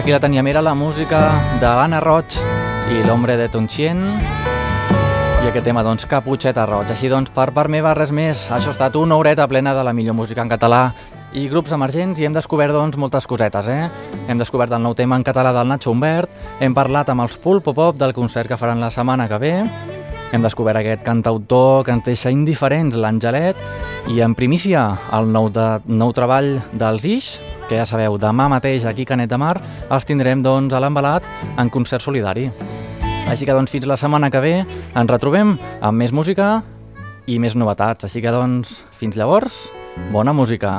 Aquí 0.08 0.14
la 0.14 0.22
teníem, 0.22 0.48
era 0.48 0.62
la 0.62 0.72
música 0.74 1.18
d'Anna 1.60 1.98
Roig 2.00 2.38
i 2.96 3.02
l'Hombre 3.04 3.34
de 3.36 3.50
Tonchien 3.52 3.98
i 4.16 5.50
aquest 5.50 5.66
tema, 5.68 5.82
doncs, 5.84 6.06
Caputxeta 6.08 6.64
Roig. 6.64 6.94
Així, 6.94 7.10
doncs, 7.12 7.34
per 7.36 7.50
part 7.52 7.68
meva, 7.68 7.92
res 7.92 8.14
més. 8.16 8.46
Això 8.48 8.72
ha 8.72 8.76
estat 8.78 8.96
una 8.96 9.18
horeta 9.20 9.44
plena 9.52 9.74
de 9.76 9.84
la 9.84 9.92
millor 9.92 10.16
música 10.16 10.40
en 10.46 10.54
català 10.54 10.94
i 11.36 11.50
grups 11.52 11.76
emergents 11.76 12.22
i 12.22 12.24
hem 12.24 12.38
descobert, 12.38 12.72
doncs, 12.72 12.96
moltes 12.96 13.28
cosetes, 13.28 13.68
eh? 13.68 13.90
Hem 14.32 14.40
descobert 14.40 14.72
el 14.72 14.86
nou 14.86 14.96
tema 14.96 15.20
en 15.20 15.28
català 15.28 15.52
del 15.52 15.68
Nacho 15.68 15.92
Humbert, 15.92 16.32
hem 16.64 16.72
parlat 16.72 17.12
amb 17.12 17.26
els 17.26 17.36
Pulpo 17.36 17.76
Pop 17.76 18.00
del 18.00 18.16
concert 18.16 18.48
que 18.48 18.56
faran 18.56 18.80
la 18.80 18.94
setmana 18.96 19.28
que 19.28 19.42
ve, 19.44 19.54
hem 20.32 20.48
descobert 20.48 20.80
aquest 20.86 21.04
cantautor 21.04 21.84
que 21.84 21.92
ens 21.92 22.08
deixa 22.08 22.32
indiferents, 22.32 22.96
l'Angelet, 22.96 23.60
i 24.08 24.24
en 24.24 24.40
primícia 24.40 24.88
el 25.20 25.28
nou, 25.36 25.52
de, 25.52 25.68
nou 25.92 26.16
treball 26.16 26.62
dels 26.72 27.12
Ix, 27.12 27.30
que 27.68 27.78
ja 27.80 27.86
sabeu, 27.86 28.18
demà 28.18 28.48
mateix 28.52 28.86
aquí 28.88 29.06
a 29.08 29.12
Canet 29.14 29.30
de 29.32 29.38
Mar 29.40 29.56
els 29.92 30.08
tindrem 30.08 30.42
doncs, 30.44 30.74
a 30.74 30.82
l'embalat 30.84 31.28
en 31.60 31.70
concert 31.70 32.04
solidari. 32.04 32.50
Així 33.28 33.46
que 33.46 33.56
doncs, 33.56 33.72
fins 33.72 33.88
la 33.90 34.00
setmana 34.00 34.32
que 34.32 34.42
ve 34.44 34.56
ens 34.64 35.12
retrobem 35.12 35.58
amb 35.82 36.00
més 36.00 36.16
música 36.16 36.62
i 37.28 37.40
més 37.44 37.60
novetats. 37.60 38.08
Així 38.08 38.24
que 38.24 38.32
doncs, 38.32 38.82
fins 38.98 39.20
llavors, 39.20 39.66
bona 40.16 40.34
música. 40.34 40.78